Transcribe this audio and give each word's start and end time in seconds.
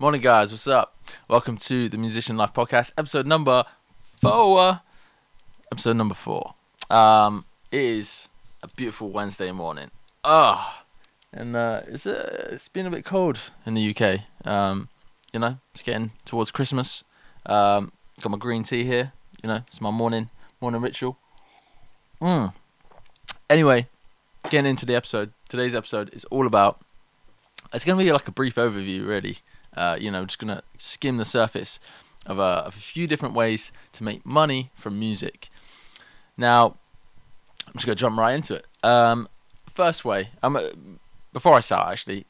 Morning, 0.00 0.22
guys. 0.22 0.50
What's 0.50 0.66
up? 0.66 0.96
Welcome 1.28 1.58
to 1.58 1.90
the 1.90 1.98
Musician 1.98 2.38
Life 2.38 2.54
Podcast, 2.54 2.92
episode 2.96 3.26
number 3.26 3.64
four. 4.22 4.80
Episode 5.70 5.94
number 5.94 6.14
four. 6.14 6.54
Um, 6.88 7.44
it 7.70 7.80
is 7.80 8.30
a 8.62 8.68
beautiful 8.68 9.10
Wednesday 9.10 9.52
morning. 9.52 9.90
Ah, 10.24 10.84
and 11.34 11.54
uh, 11.54 11.82
it's 11.86 12.06
uh, 12.06 12.48
it's 12.50 12.68
been 12.68 12.86
a 12.86 12.90
bit 12.90 13.04
cold 13.04 13.52
in 13.66 13.74
the 13.74 13.94
UK. 13.94 14.20
Um, 14.46 14.88
you 15.34 15.40
know, 15.40 15.58
it's 15.74 15.82
getting 15.82 16.12
towards 16.24 16.50
Christmas. 16.50 17.04
Um, 17.44 17.92
got 18.22 18.30
my 18.30 18.38
green 18.38 18.62
tea 18.62 18.84
here. 18.84 19.12
You 19.42 19.50
know, 19.50 19.56
it's 19.66 19.82
my 19.82 19.90
morning 19.90 20.30
morning 20.62 20.80
ritual. 20.80 21.18
Mm. 22.22 22.54
Anyway, 23.50 23.86
getting 24.48 24.70
into 24.70 24.86
the 24.86 24.94
episode. 24.94 25.34
Today's 25.50 25.74
episode 25.74 26.08
is 26.14 26.24
all 26.30 26.46
about. 26.46 26.80
It's 27.74 27.84
going 27.84 27.98
to 27.98 28.04
be 28.04 28.10
like 28.12 28.26
a 28.28 28.32
brief 28.32 28.54
overview, 28.54 29.06
really. 29.06 29.36
Uh, 29.76 29.96
you 30.00 30.10
know, 30.10 30.24
just 30.24 30.40
to 30.40 30.62
skim 30.78 31.16
the 31.16 31.24
surface 31.24 31.78
of 32.26 32.38
a, 32.38 32.42
of 32.66 32.76
a 32.76 32.80
few 32.80 33.06
different 33.06 33.34
ways 33.34 33.72
to 33.92 34.04
make 34.04 34.24
money 34.26 34.70
from 34.74 34.98
music. 34.98 35.48
Now, 36.36 36.74
I'm 37.66 37.74
just 37.74 37.86
to 37.86 37.94
jump 37.94 38.18
right 38.18 38.34
into 38.34 38.54
it. 38.54 38.66
Um, 38.82 39.28
first 39.72 40.04
way, 40.04 40.30
um, 40.42 40.56
uh, 40.56 40.62
before 41.32 41.54
I 41.54 41.60
start, 41.60 41.92
actually, 41.92 42.26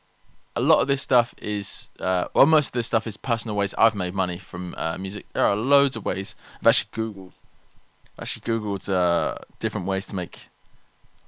a 0.57 0.61
lot 0.61 0.81
of 0.81 0.89
this 0.89 1.01
stuff 1.01 1.35
is, 1.41 1.89
uh, 1.99 2.27
well, 2.35 2.47
most 2.47 2.69
of 2.69 2.73
this 2.73 2.87
stuff 2.87 3.07
is 3.07 3.17
personal 3.17 3.57
ways 3.57 3.75
I've 3.79 3.95
made 3.95 4.15
money 4.15 4.39
from 4.39 4.75
uh, 4.77 4.99
music. 4.99 5.27
There 5.33 5.45
are 5.45 5.57
loads 5.57 5.97
of 5.97 6.05
ways. 6.05 6.35
I've 6.61 6.67
actually 6.67 6.91
Googled, 6.93 7.33
actually 8.21 8.43
Googled 8.43 8.93
uh, 8.93 9.37
different 9.59 9.87
ways 9.87 10.07
to 10.07 10.15
make 10.15 10.49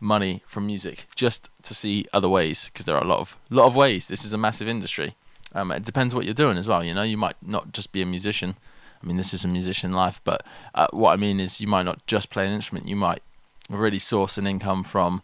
money 0.00 0.42
from 0.44 0.66
music 0.66 1.06
just 1.14 1.48
to 1.62 1.74
see 1.74 2.04
other 2.12 2.28
ways 2.28 2.68
because 2.68 2.84
there 2.84 2.96
are 2.96 3.04
a 3.04 3.06
lot 3.06 3.20
of 3.20 3.36
lot 3.50 3.66
of 3.66 3.76
ways. 3.76 4.08
This 4.08 4.24
is 4.24 4.32
a 4.32 4.38
massive 4.38 4.68
industry. 4.68 5.14
Um, 5.54 5.70
it 5.72 5.84
depends 5.84 6.14
what 6.14 6.24
you're 6.24 6.34
doing 6.34 6.56
as 6.56 6.68
well. 6.68 6.82
You 6.82 6.94
know, 6.94 7.02
you 7.02 7.16
might 7.16 7.36
not 7.42 7.72
just 7.72 7.92
be 7.92 8.02
a 8.02 8.06
musician. 8.06 8.56
I 9.02 9.06
mean, 9.06 9.16
this 9.16 9.34
is 9.34 9.44
a 9.44 9.48
musician 9.48 9.92
life, 9.92 10.20
but 10.24 10.44
uh, 10.74 10.86
what 10.92 11.12
I 11.12 11.16
mean 11.16 11.40
is 11.40 11.60
you 11.60 11.66
might 11.66 11.84
not 11.84 12.06
just 12.06 12.30
play 12.30 12.46
an 12.46 12.52
instrument. 12.52 12.88
You 12.88 12.96
might 12.96 13.22
really 13.68 13.98
source 13.98 14.38
an 14.38 14.46
income 14.46 14.84
from 14.84 15.22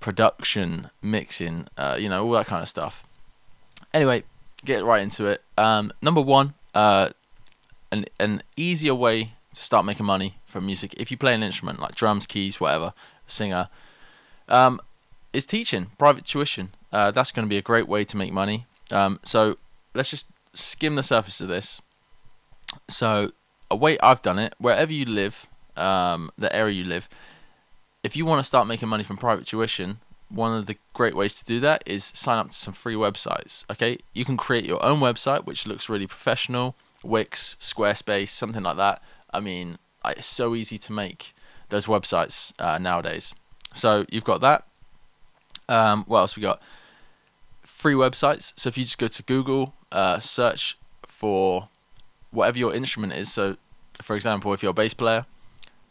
production, 0.00 0.90
mixing, 1.02 1.66
uh, 1.76 1.96
you 1.98 2.08
know, 2.08 2.24
all 2.24 2.32
that 2.32 2.46
kind 2.46 2.62
of 2.62 2.68
stuff. 2.68 3.04
Anyway, 3.92 4.22
get 4.64 4.84
right 4.84 5.02
into 5.02 5.26
it. 5.26 5.42
Um, 5.56 5.92
number 6.00 6.20
one, 6.20 6.54
uh, 6.74 7.10
an 7.90 8.04
an 8.20 8.42
easier 8.56 8.94
way 8.94 9.32
to 9.54 9.64
start 9.64 9.84
making 9.84 10.06
money 10.06 10.38
from 10.46 10.66
music 10.66 10.94
if 10.96 11.10
you 11.10 11.16
play 11.16 11.34
an 11.34 11.42
instrument 11.42 11.80
like 11.80 11.94
drums, 11.94 12.26
keys, 12.26 12.60
whatever, 12.60 12.92
singer, 13.26 13.68
um, 14.48 14.80
is 15.32 15.46
teaching 15.46 15.90
private 15.98 16.24
tuition. 16.24 16.70
Uh, 16.92 17.10
that's 17.10 17.32
going 17.32 17.46
to 17.46 17.50
be 17.50 17.58
a 17.58 17.62
great 17.62 17.88
way 17.88 18.04
to 18.04 18.16
make 18.16 18.32
money. 18.32 18.66
Um, 18.90 19.20
so 19.22 19.56
let's 19.94 20.10
just 20.10 20.28
skim 20.54 20.94
the 20.96 21.02
surface 21.02 21.40
of 21.40 21.48
this. 21.48 21.80
So 22.88 23.32
a 23.70 23.76
way 23.76 23.98
I've 24.00 24.22
done 24.22 24.38
it, 24.38 24.54
wherever 24.58 24.92
you 24.92 25.04
live, 25.04 25.46
um, 25.76 26.30
the 26.38 26.54
area 26.54 26.74
you 26.74 26.84
live, 26.84 27.08
if 28.02 28.16
you 28.16 28.24
want 28.24 28.40
to 28.40 28.44
start 28.44 28.66
making 28.66 28.88
money 28.88 29.04
from 29.04 29.16
private 29.16 29.46
tuition, 29.46 29.98
one 30.28 30.56
of 30.56 30.66
the 30.66 30.76
great 30.92 31.14
ways 31.14 31.38
to 31.38 31.44
do 31.44 31.60
that 31.60 31.82
is 31.86 32.04
sign 32.04 32.38
up 32.38 32.48
to 32.50 32.56
some 32.56 32.74
free 32.74 32.94
websites. 32.94 33.64
Okay, 33.70 33.98
you 34.12 34.24
can 34.24 34.36
create 34.36 34.64
your 34.64 34.84
own 34.84 35.00
website 35.00 35.44
which 35.44 35.66
looks 35.66 35.88
really 35.88 36.06
professional, 36.06 36.74
Wix, 37.02 37.56
Squarespace, 37.60 38.28
something 38.28 38.62
like 38.62 38.76
that. 38.76 39.02
I 39.32 39.40
mean, 39.40 39.78
it's 40.04 40.26
so 40.26 40.54
easy 40.54 40.78
to 40.78 40.92
make 40.92 41.34
those 41.68 41.86
websites 41.86 42.52
uh, 42.58 42.78
nowadays. 42.78 43.34
So 43.74 44.04
you've 44.10 44.24
got 44.24 44.40
that. 44.40 44.64
Um, 45.68 46.04
what 46.06 46.20
else 46.20 46.36
we 46.36 46.42
got? 46.42 46.62
Free 47.78 47.94
websites. 47.94 48.52
So 48.56 48.66
if 48.66 48.76
you 48.76 48.82
just 48.82 48.98
go 48.98 49.06
to 49.06 49.22
Google, 49.22 49.72
uh, 49.92 50.18
search 50.18 50.76
for 51.06 51.68
whatever 52.32 52.58
your 52.58 52.74
instrument 52.74 53.12
is. 53.12 53.32
So, 53.32 53.56
for 54.02 54.16
example, 54.16 54.52
if 54.52 54.64
you're 54.64 54.70
a 54.70 54.74
bass 54.74 54.94
player, 54.94 55.26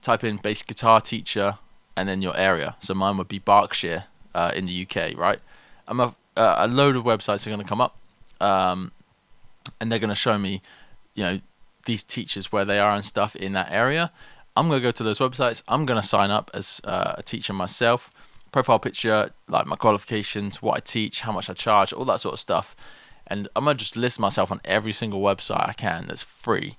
type 0.01 0.25
in 0.25 0.35
bass 0.35 0.63
guitar 0.63 0.99
teacher 0.99 1.59
and 1.95 2.09
then 2.09 2.21
your 2.21 2.35
area. 2.35 2.75
So 2.79 2.93
mine 2.93 3.15
would 3.15 3.29
be 3.29 3.39
Berkshire 3.39 4.03
uh, 4.35 4.51
in 4.53 4.65
the 4.65 4.85
UK, 4.85 5.17
right? 5.17 5.39
I'm 5.87 6.01
a, 6.01 6.13
uh, 6.35 6.55
a 6.57 6.67
load 6.67 6.97
of 6.97 7.05
websites 7.05 7.47
are 7.47 7.51
going 7.51 7.61
to 7.61 7.67
come 7.67 7.79
up, 7.79 7.97
um, 8.41 8.91
and 9.79 9.89
they're 9.89 9.97
going 9.99 10.09
to 10.09 10.15
show 10.15 10.37
me, 10.37 10.61
you 11.15 11.23
know, 11.23 11.39
these 11.85 12.03
teachers 12.03 12.51
where 12.51 12.65
they 12.65 12.79
are 12.79 12.95
and 12.95 13.05
stuff 13.05 13.33
in 13.37 13.53
that 13.53 13.71
area. 13.71 14.11
I'm 14.57 14.67
going 14.67 14.81
to 14.81 14.83
go 14.83 14.91
to 14.91 15.03
those 15.03 15.19
websites. 15.19 15.63
I'm 15.69 15.85
going 15.85 16.01
to 16.01 16.05
sign 16.05 16.31
up 16.31 16.51
as 16.53 16.81
uh, 16.83 17.13
a 17.17 17.23
teacher 17.23 17.53
myself. 17.53 18.11
Profile 18.51 18.79
picture, 18.79 19.31
like 19.47 19.65
my 19.65 19.75
qualifications, 19.75 20.61
what 20.61 20.77
I 20.77 20.79
teach, 20.79 21.21
how 21.21 21.31
much 21.31 21.49
I 21.49 21.53
charge, 21.53 21.93
all 21.93 22.05
that 22.05 22.19
sort 22.19 22.33
of 22.33 22.39
stuff. 22.39 22.75
And 23.27 23.47
I'm 23.55 23.65
to 23.65 23.73
just 23.73 23.97
list 23.97 24.19
myself 24.19 24.51
on 24.51 24.61
every 24.63 24.93
single 24.93 25.21
website 25.21 25.67
I 25.67 25.73
can 25.73 26.07
that's 26.07 26.23
free. 26.23 26.77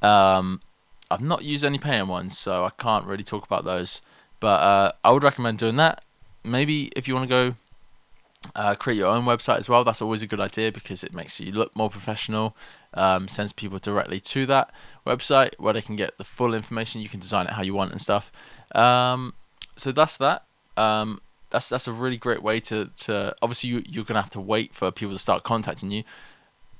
Um, 0.00 0.60
I've 1.10 1.20
not 1.20 1.42
used 1.42 1.64
any 1.64 1.78
paying 1.78 2.06
ones, 2.06 2.38
so 2.38 2.64
I 2.64 2.70
can't 2.70 3.04
really 3.04 3.24
talk 3.24 3.44
about 3.44 3.64
those. 3.64 4.00
But 4.40 4.60
uh, 4.60 4.92
I 5.02 5.10
would 5.10 5.24
recommend 5.24 5.58
doing 5.58 5.76
that. 5.76 6.04
Maybe 6.44 6.90
if 6.94 7.08
you 7.08 7.14
want 7.14 7.28
to 7.28 7.28
go 7.28 7.54
uh, 8.54 8.74
create 8.74 8.96
your 8.96 9.08
own 9.08 9.24
website 9.24 9.58
as 9.58 9.68
well, 9.68 9.84
that's 9.84 10.00
always 10.00 10.22
a 10.22 10.26
good 10.26 10.40
idea 10.40 10.70
because 10.72 11.02
it 11.02 11.12
makes 11.12 11.40
you 11.40 11.52
look 11.52 11.74
more 11.74 11.90
professional. 11.90 12.56
Um, 12.94 13.28
sends 13.28 13.52
people 13.52 13.78
directly 13.78 14.20
to 14.20 14.46
that 14.46 14.72
website 15.06 15.54
where 15.58 15.72
they 15.72 15.82
can 15.82 15.96
get 15.96 16.16
the 16.18 16.24
full 16.24 16.54
information. 16.54 17.00
You 17.00 17.08
can 17.08 17.20
design 17.20 17.46
it 17.46 17.52
how 17.52 17.62
you 17.62 17.74
want 17.74 17.92
and 17.92 18.00
stuff. 18.00 18.32
Um, 18.74 19.34
so 19.76 19.92
that's 19.92 20.16
that. 20.18 20.44
Um, 20.78 21.20
that's 21.50 21.68
that's 21.68 21.88
a 21.88 21.92
really 21.92 22.16
great 22.16 22.42
way 22.42 22.60
to, 22.60 22.90
to 22.96 23.34
obviously 23.42 23.70
you, 23.70 23.82
you're 23.88 24.04
gonna 24.04 24.22
have 24.22 24.30
to 24.32 24.40
wait 24.40 24.74
for 24.74 24.90
people 24.90 25.14
to 25.14 25.18
start 25.18 25.42
contacting 25.42 25.90
you. 25.90 26.04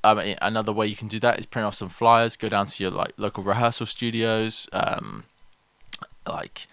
Um, 0.05 0.21
another 0.41 0.73
way 0.73 0.87
you 0.87 0.97
can 0.97 1.09
do 1.09 1.19
that 1.21 1.39
is 1.39 1.47
print 1.47 1.67
off 1.67 1.75
some 1.75 1.89
flyers, 1.89 2.37
go 2.37 2.49
down 2.49 2.67
to 2.67 2.83
your 2.83 2.93
like 2.93 3.13
local 3.17 3.43
rehearsal 3.43 3.87
studios, 3.87 4.69
um, 4.73 5.25
like 6.27 6.67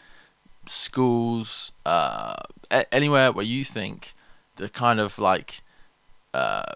schools, 0.67 1.71
uh, 1.85 2.35
a- 2.69 2.93
anywhere 2.93 3.31
where 3.31 3.45
you 3.45 3.65
think 3.65 4.13
the 4.57 4.69
kind 4.69 4.99
of 4.99 5.17
like 5.17 5.61
uh, 6.33 6.73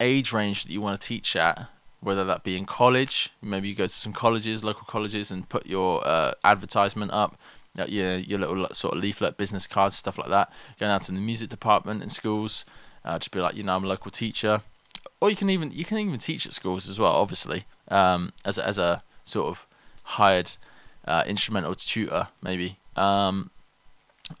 age 0.00 0.32
range 0.32 0.64
that 0.64 0.72
you 0.72 0.80
want 0.80 1.00
to 1.00 1.06
teach 1.06 1.34
at, 1.34 1.68
whether 2.00 2.24
that 2.24 2.44
be 2.44 2.56
in 2.56 2.64
college, 2.64 3.30
maybe 3.42 3.68
you 3.68 3.74
go 3.74 3.84
to 3.84 3.88
some 3.88 4.12
colleges, 4.12 4.62
local 4.62 4.84
colleges, 4.86 5.30
and 5.30 5.48
put 5.48 5.66
your 5.66 6.06
uh, 6.06 6.32
advertisement 6.44 7.10
up, 7.12 7.36
your 7.74 8.18
your 8.18 8.38
little 8.38 8.66
sort 8.72 8.94
of 8.94 9.02
leaflet, 9.02 9.36
business 9.36 9.66
cards, 9.66 9.96
stuff 9.96 10.18
like 10.18 10.28
that. 10.28 10.52
Going 10.78 10.92
out 10.92 11.02
to 11.04 11.12
the 11.12 11.20
music 11.20 11.48
department 11.48 12.02
in 12.02 12.10
schools, 12.10 12.64
uh, 13.04 13.18
just 13.18 13.30
be 13.30 13.40
like, 13.40 13.56
you 13.56 13.62
know, 13.62 13.74
I'm 13.74 13.84
a 13.84 13.88
local 13.88 14.10
teacher, 14.10 14.60
or 15.20 15.30
you 15.30 15.36
can 15.36 15.50
even 15.50 15.70
you 15.72 15.84
can 15.84 15.98
even 15.98 16.18
teach 16.18 16.46
at 16.46 16.52
schools 16.52 16.88
as 16.88 16.98
well, 16.98 17.12
obviously, 17.12 17.64
um, 17.88 18.32
as 18.44 18.58
a, 18.58 18.66
as 18.66 18.78
a 18.78 19.02
sort 19.24 19.48
of 19.48 19.66
hired 20.02 20.52
uh, 21.06 21.24
instrumental 21.26 21.74
tutor, 21.74 22.28
maybe. 22.42 22.76
Um, 22.96 23.50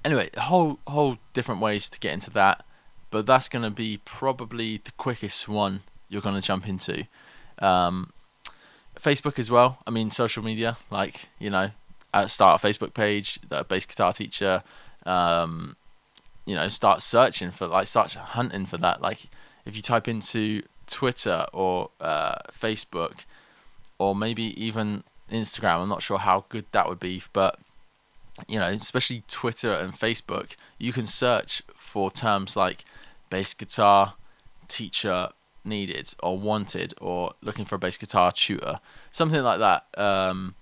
anyway, 0.04 0.30
whole 0.36 0.78
whole 0.86 1.18
different 1.32 1.60
ways 1.60 1.88
to 1.88 2.00
get 2.00 2.12
into 2.12 2.30
that, 2.30 2.64
but 3.10 3.26
that's 3.26 3.48
going 3.48 3.62
to 3.62 3.70
be 3.70 4.00
probably 4.04 4.78
the 4.78 4.92
quickest 4.92 5.48
one 5.48 5.80
you're 6.08 6.20
going 6.20 6.34
to 6.34 6.42
jump 6.42 6.68
into. 6.68 7.06
Um, 7.58 8.12
Facebook 8.98 9.38
as 9.38 9.50
well. 9.50 9.78
I 9.86 9.90
mean, 9.90 10.10
social 10.10 10.44
media, 10.44 10.76
like 10.90 11.28
you 11.38 11.50
know, 11.50 11.70
start 12.26 12.62
a 12.62 12.66
Facebook 12.66 12.94
page, 12.94 13.38
the 13.48 13.64
bass 13.64 13.86
guitar 13.86 14.12
teacher. 14.12 14.62
Um, 15.06 15.76
you 16.46 16.54
know, 16.54 16.68
start 16.68 17.02
searching 17.02 17.50
for 17.50 17.66
like 17.66 17.86
start 17.86 18.12
hunting 18.14 18.66
for 18.66 18.78
that. 18.78 19.00
Like 19.00 19.26
if 19.64 19.76
you 19.76 19.82
type 19.82 20.08
into 20.08 20.62
Twitter 20.86 21.46
or 21.52 21.90
uh, 22.00 22.36
Facebook, 22.50 23.24
or 23.98 24.16
maybe 24.16 24.42
even 24.62 25.04
Instagram. 25.30 25.80
I'm 25.80 25.88
not 25.88 26.02
sure 26.02 26.18
how 26.18 26.44
good 26.48 26.66
that 26.72 26.88
would 26.88 26.98
be, 26.98 27.22
but 27.32 27.58
you 28.48 28.58
know, 28.58 28.66
especially 28.66 29.22
Twitter 29.28 29.72
and 29.72 29.92
Facebook, 29.92 30.56
you 30.78 30.92
can 30.92 31.06
search 31.06 31.62
for 31.74 32.10
terms 32.10 32.56
like 32.56 32.84
bass 33.30 33.54
guitar 33.54 34.14
teacher 34.68 35.28
needed 35.64 36.12
or 36.22 36.36
wanted 36.36 36.94
or 37.00 37.34
looking 37.42 37.64
for 37.64 37.76
a 37.76 37.78
bass 37.78 37.96
guitar 37.96 38.32
tutor, 38.32 38.80
something 39.10 39.42
like 39.42 39.60
that. 39.60 39.86
Um, 39.96 40.54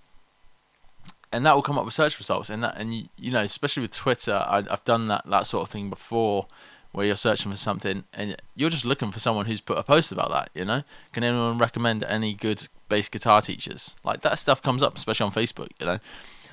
and 1.32 1.46
that 1.46 1.54
will 1.54 1.62
come 1.62 1.78
up 1.78 1.84
with 1.84 1.94
search 1.94 2.18
results. 2.18 2.50
And 2.50 2.64
that, 2.64 2.76
and 2.76 2.94
you, 2.94 3.04
you 3.18 3.30
know, 3.30 3.42
especially 3.42 3.82
with 3.82 3.92
Twitter, 3.92 4.34
I, 4.34 4.64
I've 4.70 4.84
done 4.84 5.08
that 5.08 5.24
that 5.26 5.46
sort 5.46 5.62
of 5.62 5.70
thing 5.70 5.90
before, 5.90 6.46
where 6.92 7.06
you're 7.06 7.16
searching 7.16 7.50
for 7.50 7.56
something 7.56 8.04
and 8.12 8.36
you're 8.56 8.70
just 8.70 8.84
looking 8.84 9.12
for 9.12 9.20
someone 9.20 9.46
who's 9.46 9.60
put 9.60 9.78
a 9.78 9.82
post 9.82 10.10
about 10.10 10.30
that. 10.30 10.50
You 10.54 10.64
know, 10.64 10.82
can 11.12 11.22
anyone 11.22 11.58
recommend 11.58 12.02
any 12.04 12.34
good 12.34 12.66
bass 12.88 13.08
guitar 13.08 13.40
teachers? 13.40 13.94
Like 14.04 14.22
that 14.22 14.38
stuff 14.38 14.62
comes 14.62 14.82
up, 14.82 14.96
especially 14.96 15.24
on 15.24 15.32
Facebook. 15.32 15.68
You 15.78 15.86
know. 15.86 15.98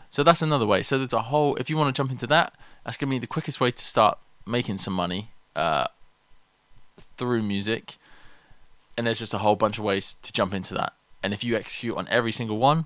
So 0.10 0.24
that's 0.24 0.42
another 0.42 0.66
way. 0.66 0.84
So 0.84 0.98
there's 0.98 1.14
a 1.14 1.22
whole. 1.22 1.56
If 1.56 1.70
you 1.70 1.78
want 1.78 1.94
to 1.94 2.00
jump 2.00 2.12
into 2.12 2.28
that, 2.28 2.54
that's 2.86 2.98
gonna 2.98 3.10
be 3.10 3.20
the 3.20 3.28
quickest 3.28 3.60
way 3.60 3.72
to 3.72 3.86
start 3.86 4.18
making 4.46 4.78
some 4.78 4.94
money 4.94 5.32
uh, 5.56 5.88
through 7.18 7.44
music. 7.44 7.98
And 8.98 9.06
there's 9.06 9.20
just 9.20 9.34
a 9.34 9.40
whole 9.40 9.56
bunch 9.56 9.78
of 9.78 9.84
ways 9.84 10.16
to 10.24 10.32
jump 10.32 10.54
into 10.54 10.74
that. 10.76 10.94
And 11.22 11.34
if 11.34 11.44
you 11.44 11.56
execute 11.56 11.98
on 11.98 12.08
every 12.10 12.32
single 12.32 12.58
one, 12.58 12.86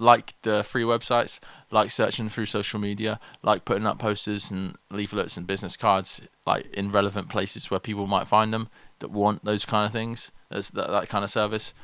like 0.00 0.34
the 0.42 0.64
free 0.64 0.82
websites, 0.82 1.38
like 1.70 1.90
searching 1.90 2.28
through 2.28 2.46
social 2.46 2.80
media, 2.80 3.20
like 3.42 3.64
putting 3.64 3.86
up 3.86 3.98
posters 3.98 4.50
and 4.50 4.76
leaflets 4.90 5.36
and 5.36 5.46
business 5.46 5.76
cards, 5.76 6.20
like 6.46 6.66
in 6.74 6.90
relevant 6.90 7.28
places 7.28 7.70
where 7.70 7.80
people 7.80 8.06
might 8.06 8.26
find 8.26 8.52
them 8.52 8.68
that 9.00 9.10
want 9.10 9.44
those 9.44 9.64
kind 9.64 9.86
of 9.86 9.92
things, 9.92 10.32
that, 10.50 10.72
that 10.74 11.08
kind 11.08 11.24
of 11.24 11.30
service. 11.30 11.74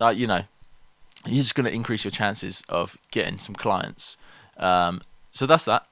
Like 0.00 0.16
you 0.16 0.26
know, 0.26 0.42
you're 1.24 1.42
just 1.42 1.54
going 1.54 1.66
to 1.66 1.74
increase 1.74 2.04
your 2.04 2.10
chances 2.10 2.64
of 2.68 2.96
getting 3.10 3.38
some 3.38 3.54
clients. 3.54 4.16
Um, 4.56 5.00
so 5.30 5.46
that's 5.46 5.64
that. 5.66 5.86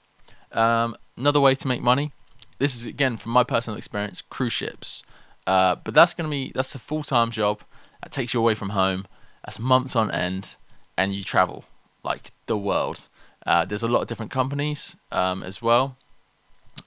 Um, 0.52 0.96
another 1.16 1.40
way 1.40 1.54
to 1.54 1.68
make 1.68 1.82
money. 1.82 2.12
This 2.58 2.74
is 2.74 2.86
again 2.86 3.16
from 3.16 3.32
my 3.32 3.44
personal 3.44 3.76
experience, 3.76 4.22
cruise 4.22 4.52
ships. 4.52 5.02
Uh, 5.46 5.76
but 5.76 5.94
that's 5.94 6.14
going 6.14 6.28
to 6.28 6.30
be 6.30 6.52
that's 6.54 6.74
a 6.74 6.78
full 6.78 7.02
time 7.02 7.30
job. 7.30 7.60
That 8.02 8.12
takes 8.12 8.34
you 8.34 8.40
away 8.40 8.54
from 8.54 8.70
home. 8.70 9.06
That's 9.44 9.58
months 9.58 9.94
on 9.94 10.10
end, 10.10 10.56
and 10.96 11.14
you 11.14 11.24
travel 11.24 11.64
like 12.02 12.30
the 12.46 12.56
world. 12.56 13.08
Uh, 13.46 13.64
there's 13.64 13.82
a 13.82 13.88
lot 13.88 14.02
of 14.02 14.08
different 14.08 14.30
companies 14.30 14.96
um, 15.12 15.42
as 15.42 15.62
well. 15.62 15.96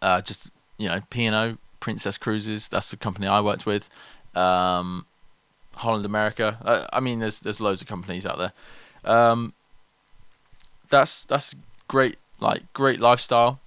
Uh, 0.02 0.22
just 0.22 0.50
you 0.78 0.88
know, 0.88 1.00
P 1.10 1.26
and 1.26 1.36
O 1.36 1.58
Princess 1.80 2.18
Cruises. 2.18 2.68
That's 2.68 2.92
the 2.92 2.98
company 2.98 3.28
I 3.28 3.42
worked 3.42 3.66
with. 3.66 3.90
Um, 4.36 5.06
Holland 5.76 6.06
America. 6.06 6.58
Uh, 6.64 6.86
I 6.92 7.00
mean, 7.00 7.20
there's 7.20 7.40
there's 7.40 7.62
loads 7.62 7.82
of 7.82 7.88
companies 7.88 8.26
out 8.26 8.38
there. 8.38 8.54
Um, 9.06 9.54
that's 10.90 11.24
that's 11.26 11.56
great, 11.88 12.18
like 12.40 12.72
great 12.74 13.00
lifestyle. 13.00 13.60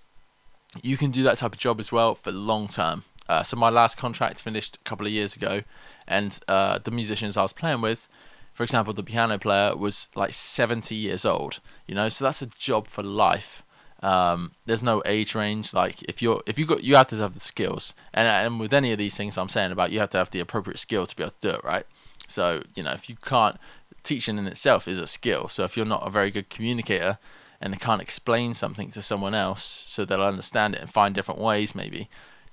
You 0.82 0.96
can 0.96 1.10
do 1.10 1.22
that 1.24 1.38
type 1.38 1.52
of 1.52 1.58
job 1.58 1.80
as 1.80 1.92
well 1.92 2.14
for 2.14 2.32
long 2.32 2.68
term. 2.68 3.04
Uh, 3.28 3.42
so 3.42 3.56
my 3.56 3.70
last 3.70 3.96
contract 3.96 4.40
finished 4.40 4.76
a 4.76 4.80
couple 4.80 5.06
of 5.06 5.12
years 5.12 5.36
ago, 5.36 5.62
and 6.06 6.38
uh, 6.48 6.78
the 6.78 6.90
musicians 6.90 7.36
I 7.36 7.42
was 7.42 7.52
playing 7.52 7.80
with, 7.80 8.08
for 8.52 8.62
example, 8.62 8.92
the 8.92 9.02
piano 9.02 9.38
player 9.38 9.76
was 9.76 10.08
like 10.14 10.32
70 10.32 10.94
years 10.94 11.24
old. 11.24 11.60
You 11.86 11.94
know, 11.94 12.08
so 12.08 12.24
that's 12.24 12.42
a 12.42 12.46
job 12.46 12.86
for 12.86 13.02
life. 13.02 13.62
Um, 14.02 14.52
there's 14.66 14.82
no 14.82 15.02
age 15.06 15.34
range. 15.34 15.72
Like 15.72 16.02
if 16.02 16.20
you're 16.20 16.42
if 16.46 16.58
you 16.58 16.66
got 16.66 16.82
you 16.82 16.96
have 16.96 17.06
to 17.08 17.16
have 17.16 17.34
the 17.34 17.40
skills, 17.40 17.94
and 18.12 18.26
and 18.26 18.60
with 18.60 18.74
any 18.74 18.92
of 18.92 18.98
these 18.98 19.16
things 19.16 19.38
I'm 19.38 19.48
saying 19.48 19.72
about, 19.72 19.92
you 19.92 20.00
have 20.00 20.10
to 20.10 20.18
have 20.18 20.30
the 20.30 20.40
appropriate 20.40 20.78
skill 20.78 21.06
to 21.06 21.16
be 21.16 21.22
able 21.22 21.32
to 21.32 21.40
do 21.40 21.50
it, 21.50 21.64
right? 21.64 21.86
So 22.26 22.62
you 22.74 22.82
know 22.82 22.92
if 22.92 23.08
you 23.08 23.14
can't, 23.14 23.58
teaching 24.02 24.38
in 24.38 24.46
itself 24.46 24.88
is 24.88 24.98
a 24.98 25.06
skill. 25.06 25.46
So 25.48 25.62
if 25.62 25.76
you're 25.76 25.86
not 25.86 26.06
a 26.06 26.10
very 26.10 26.32
good 26.32 26.50
communicator 26.50 27.18
and 27.60 27.78
can't 27.80 28.02
explain 28.02 28.54
something 28.54 28.90
to 28.90 29.02
someone 29.02 29.34
else 29.34 29.62
so 29.62 30.04
they'll 30.04 30.22
understand 30.22 30.74
it 30.74 30.80
and 30.80 30.90
find 30.90 31.14
different 31.14 31.40
ways 31.40 31.76
maybe, 31.76 32.08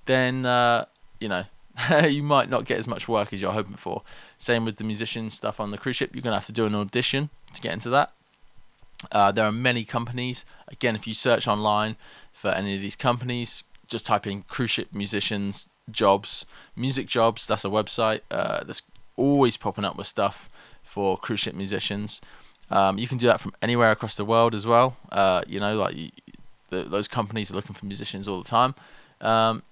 then 0.06 0.46
uh, 0.46 0.86
you 1.20 1.30
know 1.30 1.46
you 2.08 2.24
might 2.24 2.50
not 2.50 2.66
get 2.66 2.78
as 2.78 2.88
much 2.88 3.08
work 3.08 3.34
as 3.34 3.42
you're 3.42 3.54
hoping 3.54 3.76
for. 3.76 4.04
Same 4.40 4.66
with 4.66 4.78
the 4.78 4.84
musician 4.84 5.30
stuff 5.30 5.60
on 5.60 5.70
the 5.70 5.78
cruise 5.78 5.98
ship. 5.98 6.16
You're 6.16 6.24
gonna 6.24 6.38
have 6.38 6.48
to 6.48 6.52
do 6.52 6.66
an 6.66 6.74
audition 6.74 7.30
to 7.54 7.62
get 7.62 7.74
into 7.74 7.92
that. 7.92 8.12
Uh, 9.12 9.32
there 9.32 9.46
are 9.46 9.52
many 9.52 9.84
companies. 9.84 10.46
Again, 10.70 10.96
if 10.96 11.06
you 11.06 11.14
search 11.14 11.48
online 11.48 11.96
for 12.34 12.50
any 12.50 12.74
of 12.74 12.82
these 12.82 12.96
companies, 12.96 13.64
just 13.86 14.08
type 14.08 14.26
in 14.26 14.42
cruise 14.44 14.72
ship 14.72 14.88
musicians 14.92 15.70
jobs, 15.92 16.46
music 16.76 17.08
jobs. 17.08 17.46
That's 17.46 17.66
a 17.66 17.70
website 17.70 18.22
uh, 18.32 18.64
that's 18.64 18.82
always 19.16 19.58
popping 19.58 19.86
up 19.86 19.98
with 19.98 20.08
stuff 20.08 20.50
for 20.84 21.18
cruise 21.18 21.42
ship 21.42 21.56
musicians. 21.56 22.22
Um, 22.72 22.98
you 22.98 23.08
can 23.08 23.18
do 23.18 23.28
that 23.28 23.40
from 23.40 23.54
anywhere 23.62 23.92
across 23.92 24.16
the 24.16 24.26
world 24.26 24.54
as 24.54 24.66
well. 24.66 24.98
Uh, 25.12 25.42
you 25.48 25.60
know, 25.60 25.78
like 25.78 25.96
the, 26.70 26.84
those 26.84 27.08
companies 27.08 27.52
are 27.52 27.56
looking 27.56 27.74
for 27.74 27.86
musicians 27.86 28.28
all 28.28 28.42
the 28.42 28.50
time. 28.50 28.76
Um, 29.22 29.64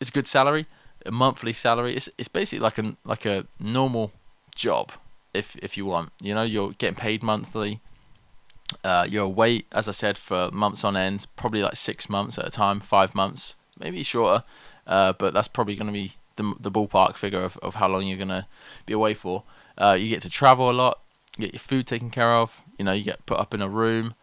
it's 0.00 0.10
a 0.10 0.12
good 0.12 0.26
salary, 0.26 0.66
a 1.06 1.10
monthly 1.10 1.52
salary. 1.52 1.96
It's 1.96 2.08
it's 2.18 2.28
basically 2.28 2.62
like 2.62 2.78
a 2.78 2.96
like 3.04 3.26
a 3.26 3.46
normal 3.58 4.12
job 4.54 4.92
if 5.34 5.56
if 5.56 5.76
you 5.76 5.86
want. 5.86 6.12
You 6.22 6.34
know, 6.34 6.42
you're 6.42 6.72
getting 6.72 6.96
paid 6.96 7.22
monthly. 7.22 7.80
Uh, 8.84 9.06
you're 9.08 9.24
away, 9.24 9.64
as 9.72 9.88
I 9.88 9.92
said, 9.92 10.16
for 10.16 10.50
months 10.50 10.82
on 10.82 10.96
end, 10.96 11.26
probably 11.36 11.62
like 11.62 11.76
six 11.76 12.08
months 12.08 12.38
at 12.38 12.46
a 12.46 12.50
time, 12.50 12.80
five 12.80 13.14
months, 13.14 13.54
maybe 13.78 14.02
shorter. 14.02 14.42
Uh, 14.86 15.12
but 15.12 15.34
that's 15.34 15.46
probably 15.48 15.74
going 15.74 15.88
to 15.88 15.92
be 15.92 16.12
the, 16.36 16.54
the 16.58 16.70
ballpark 16.70 17.16
figure 17.16 17.42
of, 17.42 17.58
of 17.58 17.74
how 17.74 17.86
long 17.86 18.06
you're 18.06 18.16
going 18.16 18.28
to 18.28 18.46
be 18.86 18.94
away 18.94 19.12
for. 19.14 19.44
Uh, 19.76 19.96
you 19.98 20.08
get 20.08 20.22
to 20.22 20.30
travel 20.30 20.70
a 20.70 20.72
lot, 20.72 21.00
get 21.38 21.52
your 21.52 21.60
food 21.60 21.86
taken 21.86 22.10
care 22.10 22.34
of. 22.34 22.62
You 22.78 22.86
know, 22.86 22.92
you 22.92 23.04
get 23.04 23.24
put 23.26 23.38
up 23.38 23.52
in 23.54 23.62
a 23.62 23.68
room, 23.68 24.14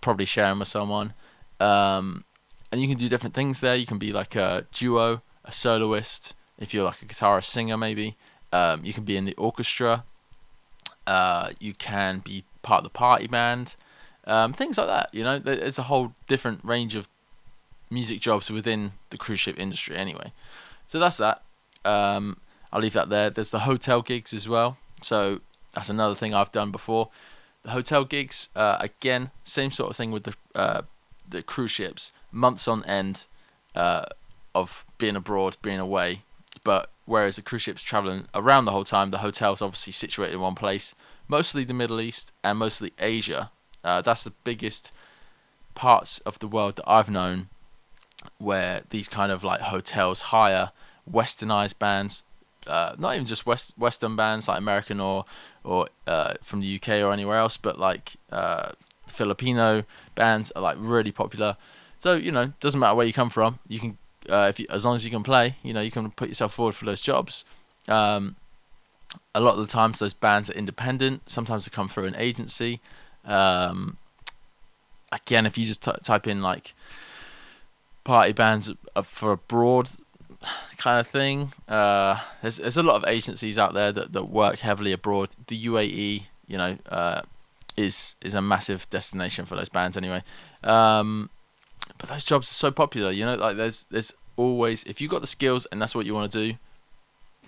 probably 0.00 0.24
sharing 0.24 0.60
with 0.60 0.68
someone. 0.68 1.12
Um, 1.60 2.24
and 2.70 2.80
you 2.80 2.88
can 2.88 2.98
do 2.98 3.08
different 3.08 3.34
things 3.34 3.60
there. 3.60 3.74
You 3.74 3.86
can 3.86 3.98
be 3.98 4.12
like 4.12 4.36
a 4.36 4.66
duo, 4.72 5.22
a 5.48 5.52
soloist, 5.52 6.34
if 6.58 6.72
you're 6.72 6.84
like 6.84 7.02
a 7.02 7.06
guitarist 7.06 7.44
singer, 7.44 7.76
maybe. 7.76 8.16
Um, 8.52 8.84
you 8.84 8.92
can 8.92 9.04
be 9.04 9.16
in 9.16 9.24
the 9.24 9.34
orchestra. 9.34 10.04
Uh, 11.06 11.50
you 11.58 11.74
can 11.74 12.20
be 12.20 12.44
part 12.62 12.78
of 12.78 12.84
the 12.84 12.90
party 12.90 13.26
band. 13.26 13.74
Um, 14.26 14.52
things 14.52 14.76
like 14.78 14.86
that. 14.88 15.08
You 15.12 15.24
know, 15.24 15.38
there's 15.38 15.78
a 15.78 15.84
whole 15.84 16.12
different 16.26 16.62
range 16.62 16.94
of 16.94 17.08
music 17.90 18.20
jobs 18.20 18.50
within 18.50 18.92
the 19.10 19.16
cruise 19.16 19.40
ship 19.40 19.58
industry, 19.58 19.96
anyway. 19.96 20.32
So 20.86 20.98
that's 20.98 21.16
that. 21.16 21.42
Um, 21.84 22.36
I'll 22.72 22.82
leave 22.82 22.92
that 22.92 23.08
there. 23.08 23.30
There's 23.30 23.50
the 23.50 23.60
hotel 23.60 24.02
gigs 24.02 24.34
as 24.34 24.48
well. 24.48 24.76
So 25.00 25.40
that's 25.74 25.88
another 25.88 26.14
thing 26.14 26.34
I've 26.34 26.52
done 26.52 26.70
before. 26.70 27.08
The 27.62 27.70
hotel 27.70 28.04
gigs, 28.04 28.50
uh, 28.54 28.76
again, 28.80 29.30
same 29.44 29.70
sort 29.70 29.90
of 29.90 29.96
thing 29.96 30.12
with 30.12 30.24
the 30.24 30.34
uh, 30.54 30.82
the 31.28 31.42
cruise 31.42 31.70
ships. 31.70 32.12
Months 32.32 32.68
on 32.68 32.84
end 32.84 33.26
uh, 33.74 34.04
of 34.60 34.84
being 34.98 35.16
abroad, 35.16 35.56
being 35.62 35.78
away. 35.80 36.22
But 36.64 36.90
whereas 37.04 37.36
the 37.36 37.42
cruise 37.42 37.62
ship's 37.62 37.82
traveling 37.82 38.26
around 38.34 38.64
the 38.64 38.72
whole 38.72 38.84
time, 38.84 39.10
the 39.10 39.18
hotel's 39.18 39.62
obviously 39.62 39.92
situated 39.92 40.34
in 40.34 40.40
one 40.40 40.54
place. 40.54 40.94
Mostly 41.28 41.64
the 41.64 41.74
Middle 41.74 42.00
East 42.00 42.32
and 42.42 42.58
mostly 42.58 42.92
Asia. 42.98 43.50
Uh, 43.84 44.02
that's 44.02 44.24
the 44.24 44.32
biggest 44.44 44.92
parts 45.74 46.18
of 46.20 46.38
the 46.40 46.48
world 46.48 46.76
that 46.76 46.88
I've 46.88 47.10
known 47.10 47.48
where 48.38 48.82
these 48.90 49.08
kind 49.08 49.30
of 49.30 49.44
like 49.44 49.60
hotels 49.60 50.22
hire 50.22 50.72
westernized 51.10 51.78
bands 51.78 52.22
uh, 52.68 52.94
not 52.98 53.14
even 53.14 53.26
just 53.26 53.46
west 53.46 53.74
western 53.78 54.14
bands 54.14 54.46
like 54.46 54.58
American 54.58 55.00
or 55.00 55.24
or 55.64 55.88
uh, 56.06 56.34
from 56.42 56.60
the 56.60 56.76
UK 56.76 57.02
or 57.02 57.12
anywhere 57.12 57.38
else, 57.38 57.56
but 57.56 57.78
like 57.78 58.12
uh, 58.30 58.72
Filipino 59.06 59.84
bands 60.14 60.52
are 60.52 60.62
like 60.62 60.76
really 60.78 61.12
popular. 61.12 61.56
So 61.98 62.14
you 62.14 62.30
know, 62.30 62.52
doesn't 62.60 62.78
matter 62.78 62.94
where 62.94 63.06
you 63.06 63.12
come 63.12 63.30
from, 63.30 63.58
you 63.68 63.80
can 63.80 63.98
uh, 64.28 64.46
if 64.48 64.60
you, 64.60 64.66
as 64.70 64.84
long 64.84 64.94
as 64.94 65.04
you 65.04 65.10
can 65.10 65.22
play, 65.22 65.54
you 65.62 65.72
know, 65.72 65.80
you 65.80 65.90
can 65.90 66.10
put 66.10 66.28
yourself 66.28 66.54
forward 66.54 66.74
for 66.74 66.84
those 66.84 67.00
jobs. 67.00 67.44
Um, 67.88 68.36
a 69.34 69.40
lot 69.40 69.54
of 69.54 69.60
the 69.60 69.66
times, 69.66 69.98
those 69.98 70.14
bands 70.14 70.50
are 70.50 70.54
independent. 70.54 71.28
Sometimes 71.28 71.64
they 71.64 71.74
come 71.74 71.88
through 71.88 72.04
an 72.04 72.16
agency. 72.16 72.80
Um, 73.24 73.96
again, 75.12 75.46
if 75.46 75.56
you 75.56 75.64
just 75.64 75.82
t- 75.82 75.92
type 76.02 76.26
in 76.26 76.42
like 76.42 76.74
party 78.04 78.32
bands 78.32 78.72
for 79.02 79.32
abroad, 79.32 79.88
kind 80.76 81.00
of 81.00 81.06
thing. 81.06 81.52
Uh, 81.68 82.20
there's 82.42 82.58
there's 82.58 82.76
a 82.76 82.82
lot 82.82 82.96
of 82.96 83.04
agencies 83.08 83.58
out 83.58 83.74
there 83.74 83.92
that, 83.92 84.12
that 84.12 84.24
work 84.24 84.58
heavily 84.60 84.92
abroad. 84.92 85.30
The 85.46 85.66
UAE, 85.66 86.22
you 86.46 86.58
know, 86.58 86.76
uh, 86.88 87.22
is 87.76 88.16
is 88.22 88.34
a 88.34 88.42
massive 88.42 88.88
destination 88.90 89.44
for 89.44 89.56
those 89.56 89.68
bands 89.68 89.96
anyway. 89.96 90.22
Um, 90.64 91.30
but 91.98 92.08
those 92.08 92.24
jobs 92.24 92.50
are 92.50 92.54
so 92.54 92.70
popular, 92.70 93.10
you 93.10 93.24
know. 93.24 93.34
Like 93.34 93.56
there's 93.56 93.84
there's 93.90 94.12
always 94.36 94.84
if 94.84 95.00
you 95.00 95.08
got 95.08 95.20
the 95.20 95.26
skills 95.26 95.66
and 95.66 95.82
that's 95.82 95.94
what 95.94 96.06
you 96.06 96.14
want 96.14 96.30
to 96.32 96.48
do, 96.52 96.58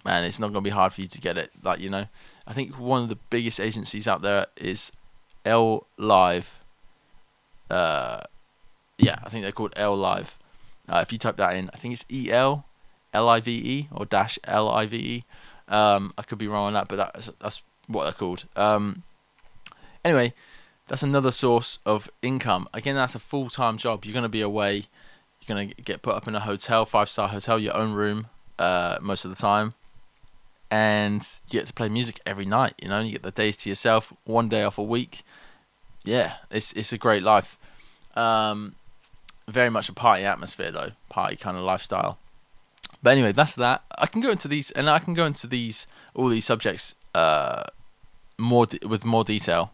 man, 0.04 0.24
it's 0.24 0.38
not 0.38 0.48
gonna 0.48 0.60
be 0.60 0.70
hard 0.70 0.92
for 0.92 1.00
you 1.00 1.06
to 1.06 1.20
get 1.20 1.38
it. 1.38 1.50
Like 1.62 1.80
you 1.80 1.90
know, 1.90 2.06
I 2.46 2.52
think 2.52 2.78
one 2.78 3.02
of 3.02 3.08
the 3.08 3.18
biggest 3.30 3.60
agencies 3.60 4.06
out 4.08 4.22
there 4.22 4.46
is 4.56 4.92
L 5.44 5.86
Live. 5.96 6.58
Uh, 7.70 8.22
yeah, 8.98 9.18
I 9.22 9.28
think 9.28 9.42
they're 9.42 9.52
called 9.52 9.72
L 9.76 9.96
Live. 9.96 10.38
Uh, 10.88 10.98
if 10.98 11.12
you 11.12 11.18
type 11.18 11.36
that 11.36 11.54
in, 11.54 11.70
I 11.72 11.76
think 11.76 11.94
it's 11.94 12.04
E 12.10 12.30
L 12.32 12.66
L 13.14 13.28
I 13.28 13.40
V 13.40 13.52
E 13.52 13.88
or 13.92 14.04
dash 14.04 14.38
L 14.44 14.68
I 14.68 14.86
V 14.86 14.96
E. 14.96 15.24
Um, 15.68 16.12
I 16.18 16.22
could 16.22 16.38
be 16.38 16.48
wrong 16.48 16.66
on 16.66 16.72
that, 16.74 16.88
but 16.88 16.96
that's 16.96 17.30
that's 17.40 17.62
what 17.86 18.04
they're 18.04 18.12
called. 18.12 18.44
Um, 18.56 19.04
anyway, 20.04 20.34
that's 20.90 21.04
another 21.04 21.30
source 21.30 21.78
of 21.86 22.10
income. 22.20 22.66
Again, 22.74 22.96
that's 22.96 23.14
a 23.14 23.20
full 23.20 23.48
time 23.48 23.78
job. 23.78 24.04
You're 24.04 24.12
going 24.12 24.24
to 24.24 24.28
be 24.28 24.40
away. 24.40 24.86
You're 25.40 25.56
going 25.56 25.68
to 25.68 25.74
get 25.82 26.02
put 26.02 26.16
up 26.16 26.26
in 26.26 26.34
a 26.34 26.40
hotel, 26.40 26.84
five 26.84 27.08
star 27.08 27.28
hotel, 27.28 27.60
your 27.60 27.76
own 27.76 27.92
room 27.92 28.26
uh, 28.58 28.98
most 29.00 29.24
of 29.24 29.30
the 29.30 29.36
time, 29.36 29.72
and 30.68 31.22
you 31.48 31.60
get 31.60 31.68
to 31.68 31.72
play 31.72 31.88
music 31.88 32.18
every 32.26 32.44
night. 32.44 32.74
You 32.82 32.88
know, 32.88 32.98
you 32.98 33.12
get 33.12 33.22
the 33.22 33.30
days 33.30 33.56
to 33.58 33.68
yourself, 33.68 34.12
one 34.24 34.48
day 34.48 34.64
off 34.64 34.78
a 34.78 34.82
week. 34.82 35.22
Yeah, 36.04 36.32
it's 36.50 36.72
it's 36.72 36.92
a 36.92 36.98
great 36.98 37.22
life. 37.22 37.56
Um, 38.16 38.74
very 39.46 39.70
much 39.70 39.88
a 39.88 39.92
party 39.92 40.24
atmosphere 40.24 40.72
though, 40.72 40.90
party 41.08 41.36
kind 41.36 41.56
of 41.56 41.62
lifestyle. 41.62 42.18
But 43.00 43.10
anyway, 43.10 43.30
that's 43.30 43.54
that. 43.54 43.84
I 43.96 44.06
can 44.06 44.22
go 44.22 44.30
into 44.32 44.48
these, 44.48 44.72
and 44.72 44.90
I 44.90 44.98
can 44.98 45.14
go 45.14 45.24
into 45.24 45.46
these 45.46 45.86
all 46.14 46.26
these 46.26 46.44
subjects 46.44 46.96
uh, 47.14 47.62
more 48.38 48.66
de- 48.66 48.84
with 48.88 49.04
more 49.04 49.22
detail. 49.22 49.70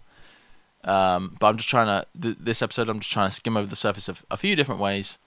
Um, 0.87 1.37
but 1.41 1.49
I'm 1.49 1.57
just 1.57 1.69
trying 1.69 1.87
to 1.87 2.07
th- 2.21 2.37
this 2.41 2.63
episode. 2.63 2.89
I'm 2.89 3.01
just 3.01 3.13
trying 3.13 3.29
to 3.29 3.35
skim 3.35 3.57
over 3.57 3.67
the 3.67 3.77
surface 3.77 4.09
of 4.09 4.25
a 4.31 4.37
few 4.37 4.57
different 4.57 4.81
ways 4.81 5.19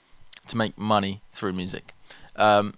to 0.47 0.57
make 0.57 0.77
money 0.77 1.21
through 1.31 1.53
music. 1.53 1.93
Um, 2.35 2.73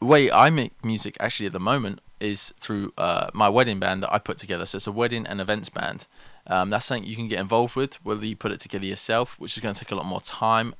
the 0.00 0.06
way 0.06 0.30
I 0.30 0.50
make 0.50 0.84
music 0.84 1.16
actually 1.18 1.46
at 1.46 1.52
the 1.52 1.60
moment 1.60 2.00
is 2.20 2.52
through 2.60 2.92
uh, 2.98 3.30
my 3.32 3.48
wedding 3.48 3.80
band 3.80 4.02
that 4.02 4.12
I 4.12 4.18
put 4.18 4.38
together. 4.38 4.66
So 4.66 4.76
it's 4.76 4.86
a 4.86 4.92
wedding 4.92 5.26
and 5.26 5.40
events 5.40 5.70
band. 5.70 6.06
Um, 6.46 6.70
that's 6.70 6.84
something 6.84 7.08
you 7.08 7.16
can 7.16 7.28
get 7.28 7.40
involved 7.40 7.74
with, 7.74 7.94
whether 8.04 8.24
you 8.26 8.36
put 8.36 8.52
it 8.52 8.60
together 8.60 8.84
yourself, 8.84 9.40
which 9.40 9.56
is 9.56 9.62
going 9.62 9.74
to 9.74 9.80
take 9.80 9.92
a 9.92 9.94
lot 9.94 10.04
more 10.04 10.20
time. 10.20 10.74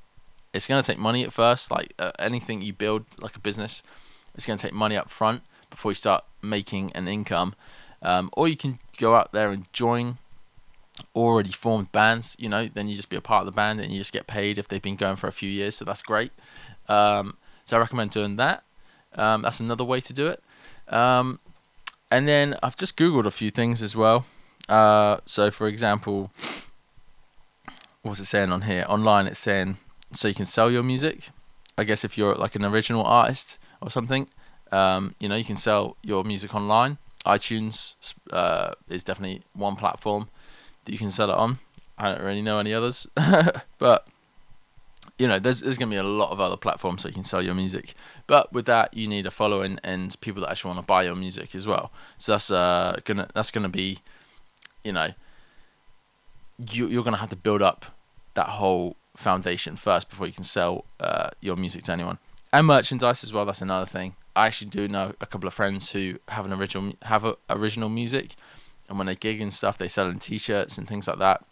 It's 0.53 0.67
going 0.67 0.83
to 0.83 0.87
take 0.87 0.99
money 0.99 1.25
at 1.25 1.33
first, 1.33 1.71
like 1.71 1.95
uh, 1.99 2.13
anything 2.19 2.61
you 2.61 2.73
build, 2.73 3.07
like 3.19 3.35
a 3.35 3.41
business, 3.41 3.83
it's 4.35 4.47
going 4.47 4.59
to 4.59 4.63
take 4.63 4.75
money 4.75 4.97
up 4.97 5.09
front 5.11 5.43
before 5.71 5.91
you 5.91 5.97
start 5.97 6.25
making 6.43 6.93
an 6.95 7.09
income. 7.09 7.55
Um, 8.03 8.31
or 8.35 8.47
you 8.47 8.57
can 8.57 8.79
go 8.99 9.15
out 9.15 9.33
there 9.33 9.51
and 9.51 9.73
join 9.73 10.19
already 11.15 11.51
formed 11.51 11.91
bands, 11.93 12.37
you 12.39 12.49
know, 12.49 12.67
then 12.67 12.89
you 12.89 12.95
just 12.95 13.09
be 13.09 13.17
a 13.17 13.21
part 13.21 13.41
of 13.41 13.47
the 13.47 13.57
band 13.57 13.81
and 13.81 13.93
you 13.93 13.99
just 13.99 14.13
get 14.13 14.27
paid 14.27 14.59
if 14.59 14.69
they've 14.69 14.83
been 14.83 14.97
going 14.97 15.17
for 15.17 15.27
a 15.27 15.33
few 15.33 15.51
years. 15.51 15.77
So 15.77 15.85
that's 15.85 16.03
great. 16.03 16.33
Um, 16.89 17.37
so 17.65 17.77
I 17.77 17.81
recommend 17.81 18.11
doing 18.11 18.37
that. 18.37 18.65
Um, 19.15 19.43
that's 19.43 19.61
another 19.61 19.85
way 19.85 20.01
to 20.01 20.13
do 20.13 20.29
it. 20.29 20.43
Um, 20.89 21.41
and 22.11 22.29
then 22.29 22.57
I've 22.63 22.77
just 22.77 22.97
Googled 22.97 23.27
a 23.27 23.31
few 23.31 23.51
things 23.51 23.83
as 23.83 23.97
well. 23.97 24.27
Uh, 24.69 25.19
so, 25.27 25.51
for 25.51 25.67
example, 25.67 26.31
what's 28.03 28.21
it 28.21 28.27
saying 28.27 28.51
on 28.51 28.63
here? 28.63 28.85
Online, 28.89 29.27
it's 29.27 29.39
saying 29.39 29.77
so 30.13 30.29
you 30.29 30.35
can 30.35 30.47
sell 30.47 30.71
your 30.71 30.83
music. 30.83 31.29
I 31.77 31.85
guess 31.85 32.05
if 32.05 32.17
you're 32.17 32.35
like 32.37 32.55
an 32.55 32.65
original 32.65 33.03
artist 33.05 33.59
or 33.83 33.91
something, 33.91 34.29
um, 34.71 35.15
you 35.19 35.29
know, 35.29 35.35
you 35.35 35.45
can 35.45 35.57
sell 35.57 35.97
your 36.03 36.25
music 36.25 36.55
online. 36.55 36.99
iTunes 37.27 38.15
uh, 38.33 38.73
is 38.89 39.03
definitely 39.03 39.43
one 39.55 39.77
platform 39.77 40.29
that 40.85 40.93
you 40.93 40.99
can 40.99 41.11
sell 41.11 41.31
it 41.31 41.37
on. 41.37 41.59
I 41.99 42.13
don't 42.13 42.23
really 42.23 42.43
know 42.43 42.59
any 42.59 42.75
others, 42.75 43.07
but 43.79 44.09
you 45.19 45.29
know, 45.29 45.39
there's 45.39 45.61
there's 45.61 45.79
gonna 45.79 45.91
be 45.91 45.97
a 45.97 46.03
lot 46.03 46.31
of 46.31 46.41
other 46.41 46.57
platforms 46.57 47.03
so 47.03 47.09
you 47.09 47.15
can 47.15 47.25
sell 47.25 47.43
your 47.43 47.55
music. 47.55 47.95
But 48.27 48.53
with 48.53 48.67
that, 48.67 48.95
you 48.95 49.07
need 49.07 49.27
a 49.27 49.31
following 49.31 49.79
and 49.85 50.19
people 50.21 50.43
that 50.43 50.51
actually 50.51 50.71
want 50.71 50.81
to 50.81 50.87
buy 50.87 51.05
your 51.05 51.15
music 51.15 51.55
as 51.55 51.67
well. 51.67 51.93
So 52.19 52.33
that's 52.33 52.51
uh 52.51 52.97
gonna 53.05 53.29
that's 53.35 53.51
gonna 53.51 53.69
be, 53.69 53.99
you 54.83 54.93
know, 54.93 55.13
you 56.71 56.89
you're 56.89 57.05
gonna 57.05 57.19
have 57.19 57.31
to 57.31 57.37
build 57.37 57.63
up 57.63 57.87
that 58.35 58.49
whole 58.49 58.97
foundation 59.17 59.77
first 59.77 60.11
before 60.11 60.27
you 60.27 60.33
can 60.33 60.45
sell 60.45 60.85
uh, 61.01 61.31
your 61.41 61.57
music 61.57 61.85
to 61.85 61.93
anyone. 61.93 62.19
And 62.53 62.67
merchandise 62.67 63.25
as 63.25 63.33
well. 63.33 63.45
That's 63.45 63.63
another 63.63 63.87
thing. 63.87 64.15
I 64.37 64.47
actually 64.47 64.71
do 64.71 64.89
know 64.89 65.13
a 65.21 65.27
couple 65.27 65.47
of 65.47 65.55
friends 65.55 65.91
who 65.91 66.19
have 66.29 66.45
an 66.45 66.53
original 66.53 66.93
have 67.03 67.25
a, 67.25 67.37
original 67.51 67.89
music, 67.89 68.35
and 68.89 68.99
when 68.99 69.07
they 69.07 69.15
gig 69.15 69.41
and 69.41 69.53
stuff, 69.53 69.79
they 69.79 69.89
sell 69.89 70.09
in 70.09 70.19
t-shirts 70.19 70.79
and 70.79 70.87
things 70.87 71.09
like 71.09 71.19
that. 71.19 71.45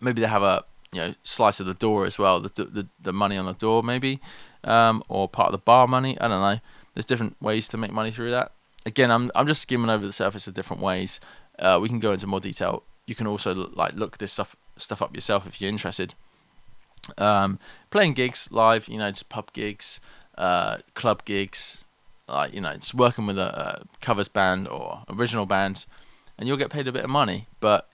Maybe 0.00 0.20
they 0.20 0.26
have 0.26 0.42
a 0.42 0.64
you 0.92 1.00
know 1.00 1.14
slice 1.22 1.60
of 1.60 1.66
the 1.66 1.74
door 1.74 2.06
as 2.06 2.18
well, 2.18 2.40
the 2.40 2.48
the, 2.64 2.86
the 3.00 3.12
money 3.12 3.36
on 3.36 3.46
the 3.46 3.52
door 3.54 3.82
maybe, 3.82 4.20
um, 4.62 5.02
or 5.08 5.28
part 5.28 5.48
of 5.48 5.52
the 5.52 5.58
bar 5.58 5.86
money. 5.86 6.18
I 6.20 6.28
don't 6.28 6.40
know. 6.40 6.60
There's 6.94 7.06
different 7.06 7.36
ways 7.40 7.68
to 7.68 7.76
make 7.76 7.92
money 7.92 8.10
through 8.10 8.30
that. 8.30 8.52
Again, 8.86 9.10
I'm 9.10 9.30
I'm 9.34 9.46
just 9.46 9.62
skimming 9.62 9.90
over 9.90 10.04
the 10.04 10.12
surface 10.12 10.46
of 10.46 10.54
different 10.54 10.82
ways. 10.82 11.20
Uh, 11.58 11.78
we 11.80 11.88
can 11.88 11.98
go 11.98 12.12
into 12.12 12.26
more 12.26 12.40
detail. 12.40 12.82
You 13.06 13.14
can 13.14 13.26
also 13.26 13.70
like 13.74 13.94
look 13.94 14.18
this 14.18 14.32
stuff 14.32 14.56
stuff 14.76 15.02
up 15.02 15.14
yourself 15.14 15.46
if 15.46 15.60
you're 15.60 15.68
interested. 15.68 16.14
Um, 17.18 17.58
playing 17.90 18.14
gigs 18.14 18.48
live, 18.50 18.88
you 18.88 18.98
know, 18.98 19.10
just 19.10 19.28
pub 19.28 19.52
gigs, 19.52 20.00
uh, 20.38 20.78
club 20.94 21.24
gigs, 21.24 21.84
like 22.28 22.54
you 22.54 22.60
know, 22.60 22.74
just 22.74 22.94
working 22.94 23.26
with 23.26 23.38
a, 23.38 23.80
a 23.80 23.82
covers 24.00 24.28
band 24.28 24.68
or 24.68 25.02
original 25.10 25.46
band, 25.46 25.86
and 26.38 26.48
you'll 26.48 26.56
get 26.56 26.70
paid 26.70 26.88
a 26.88 26.92
bit 26.92 27.04
of 27.04 27.10
money. 27.10 27.46
But 27.60 27.88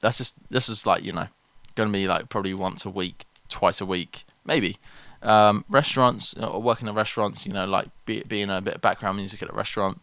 that's 0.00 0.18
just 0.18 0.34
this 0.50 0.68
is 0.68 0.86
like 0.86 1.04
you 1.04 1.12
know 1.12 1.28
going 1.74 1.88
to 1.88 1.92
be 1.92 2.06
like 2.06 2.28
probably 2.28 2.54
once 2.54 2.84
a 2.84 2.90
week, 2.90 3.24
twice 3.48 3.80
a 3.80 3.86
week, 3.86 4.24
maybe. 4.44 4.76
Um, 5.22 5.64
restaurants 5.70 6.34
or 6.34 6.60
working 6.60 6.88
in 6.88 6.94
restaurants, 6.94 7.46
you 7.46 7.52
know, 7.52 7.64
like 7.64 7.88
be, 8.06 8.24
being 8.26 8.50
a 8.50 8.60
bit 8.60 8.74
of 8.74 8.80
background 8.80 9.16
music 9.16 9.42
at 9.42 9.50
a 9.50 9.52
restaurant. 9.52 10.00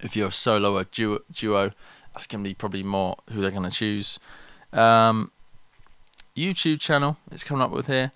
If 0.00 0.16
you're 0.16 0.28
a 0.28 0.32
solo 0.32 0.76
or 0.76 0.84
duo, 0.84 1.20
duo 1.32 1.70
that's 2.12 2.26
going 2.26 2.42
to 2.42 2.50
be 2.50 2.54
probably 2.54 2.82
more 2.82 3.16
who 3.30 3.40
they're 3.40 3.50
going 3.50 3.70
to 3.70 3.70
choose. 3.70 4.18
Um, 4.72 5.30
YouTube 6.34 6.80
channel 6.80 7.16
it's 7.30 7.44
coming 7.44 7.62
up 7.62 7.70
with 7.70 7.86
here. 7.86 8.12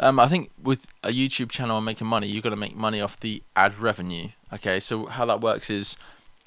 Um, 0.00 0.18
I 0.18 0.26
think 0.26 0.50
with 0.60 0.86
a 1.04 1.10
YouTube 1.10 1.50
channel 1.50 1.76
and 1.76 1.86
making 1.86 2.06
money, 2.06 2.26
you're 2.26 2.42
going 2.42 2.52
to 2.52 2.56
make 2.56 2.74
money 2.74 3.00
off 3.00 3.20
the 3.20 3.42
ad 3.54 3.78
revenue. 3.78 4.28
Okay, 4.52 4.80
so 4.80 5.06
how 5.06 5.24
that 5.26 5.40
works 5.40 5.70
is 5.70 5.96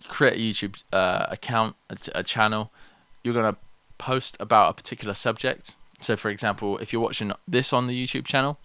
create 0.07 0.33
a 0.33 0.37
YouTube 0.37 0.83
uh, 0.93 1.27
account, 1.29 1.75
a, 1.89 1.97
a 2.15 2.23
channel. 2.23 2.71
You're 3.23 3.33
going 3.33 3.53
to 3.53 3.59
post 3.97 4.37
about 4.39 4.69
a 4.69 4.73
particular 4.73 5.13
subject. 5.13 5.75
So, 5.99 6.15
for 6.15 6.29
example, 6.29 6.77
if 6.77 6.93
you're 6.93 7.01
watching 7.01 7.31
this 7.47 7.73
on 7.73 7.87
the 7.87 8.05
YouTube 8.05 8.25
channel, 8.25 8.59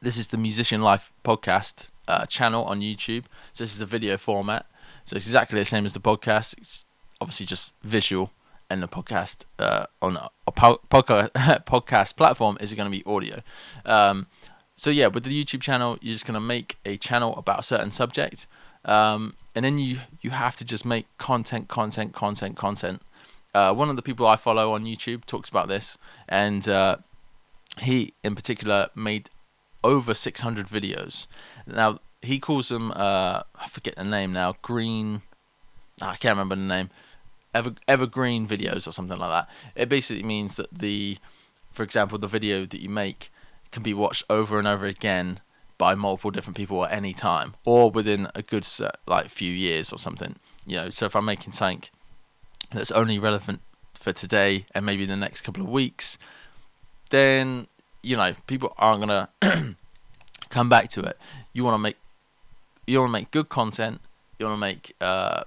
this 0.00 0.16
is 0.16 0.28
the 0.28 0.36
Musician 0.36 0.82
Life 0.82 1.12
podcast 1.24 1.88
uh, 2.08 2.26
channel 2.26 2.64
on 2.64 2.80
YouTube. 2.80 3.24
So, 3.52 3.64
this 3.64 3.72
is 3.72 3.78
the 3.78 3.86
video 3.86 4.16
format. 4.16 4.66
So, 5.04 5.16
it's 5.16 5.26
exactly 5.26 5.58
the 5.58 5.64
same 5.64 5.84
as 5.84 5.92
the 5.92 6.00
podcast. 6.00 6.58
It's 6.58 6.84
obviously 7.20 7.46
just 7.46 7.72
visual, 7.82 8.32
and 8.68 8.82
the 8.82 8.88
podcast 8.88 9.44
uh, 9.58 9.86
on 10.02 10.16
a 10.16 10.52
po- 10.52 10.80
podcast 10.90 12.16
platform 12.16 12.58
is 12.60 12.74
going 12.74 12.90
to 12.90 12.96
be 12.96 13.04
audio. 13.04 13.42
Um, 13.84 14.26
so, 14.76 14.90
yeah, 14.90 15.06
with 15.06 15.24
the 15.24 15.44
YouTube 15.44 15.60
channel, 15.60 15.98
you're 16.00 16.14
just 16.14 16.26
going 16.26 16.34
to 16.34 16.40
make 16.40 16.78
a 16.84 16.96
channel 16.96 17.36
about 17.36 17.60
a 17.60 17.62
certain 17.62 17.90
subject. 17.90 18.46
Um, 18.84 19.34
and 19.54 19.64
then 19.64 19.78
you 19.78 19.98
you 20.20 20.30
have 20.30 20.56
to 20.56 20.64
just 20.64 20.84
make 20.84 21.06
content, 21.18 21.68
content, 21.68 22.12
content, 22.12 22.56
content 22.56 23.02
uh, 23.54 23.74
one 23.74 23.90
of 23.90 23.96
the 23.96 24.02
people 24.02 24.26
I 24.26 24.36
follow 24.36 24.72
on 24.72 24.84
YouTube 24.84 25.24
talks 25.24 25.48
about 25.48 25.68
this, 25.68 25.98
and 26.28 26.68
uh, 26.68 26.96
he 27.80 28.12
in 28.22 28.34
particular 28.34 28.88
made 28.94 29.30
over 29.82 30.14
600 30.14 30.66
videos. 30.66 31.26
Now 31.66 31.98
he 32.22 32.38
calls 32.38 32.68
them 32.68 32.92
uh, 32.92 33.42
I 33.56 33.68
forget 33.68 33.96
the 33.96 34.04
name 34.04 34.32
now. 34.32 34.54
Green, 34.62 35.22
I 36.00 36.16
can't 36.16 36.34
remember 36.34 36.56
the 36.56 36.62
name. 36.62 36.90
Ever 37.52 37.74
evergreen 37.88 38.46
videos 38.46 38.86
or 38.86 38.92
something 38.92 39.18
like 39.18 39.30
that. 39.30 39.48
It 39.74 39.88
basically 39.88 40.22
means 40.22 40.56
that 40.56 40.72
the, 40.72 41.18
for 41.72 41.82
example, 41.82 42.18
the 42.18 42.28
video 42.28 42.64
that 42.64 42.80
you 42.80 42.88
make 42.88 43.32
can 43.72 43.82
be 43.82 43.94
watched 43.94 44.22
over 44.30 44.58
and 44.58 44.68
over 44.68 44.86
again 44.86 45.40
by 45.80 45.94
multiple 45.94 46.30
different 46.30 46.58
people 46.58 46.84
at 46.84 46.92
any 46.92 47.14
time, 47.14 47.54
or 47.64 47.90
within 47.90 48.28
a 48.34 48.42
good 48.42 48.66
set, 48.66 48.96
like 49.06 49.30
few 49.30 49.50
years 49.50 49.94
or 49.94 49.96
something. 49.96 50.36
You 50.66 50.76
know, 50.76 50.90
so 50.90 51.06
if 51.06 51.16
I'm 51.16 51.24
making 51.24 51.54
something 51.54 51.84
that's 52.70 52.90
only 52.90 53.18
relevant 53.18 53.62
for 53.94 54.12
today 54.12 54.66
and 54.74 54.84
maybe 54.84 55.06
the 55.06 55.16
next 55.16 55.40
couple 55.40 55.62
of 55.62 55.70
weeks, 55.70 56.18
then 57.08 57.66
you 58.02 58.14
know 58.14 58.34
people 58.46 58.74
aren't 58.76 59.00
gonna 59.00 59.30
come 60.50 60.68
back 60.68 60.90
to 60.90 61.00
it. 61.00 61.16
You 61.54 61.64
want 61.64 61.76
to 61.76 61.78
make 61.78 61.96
you 62.86 62.98
want 62.98 63.08
to 63.08 63.12
make 63.12 63.30
good 63.30 63.48
content. 63.48 64.02
You 64.38 64.46
want 64.46 64.58
to 64.58 64.60
make 64.60 64.94
uh, 65.00 65.44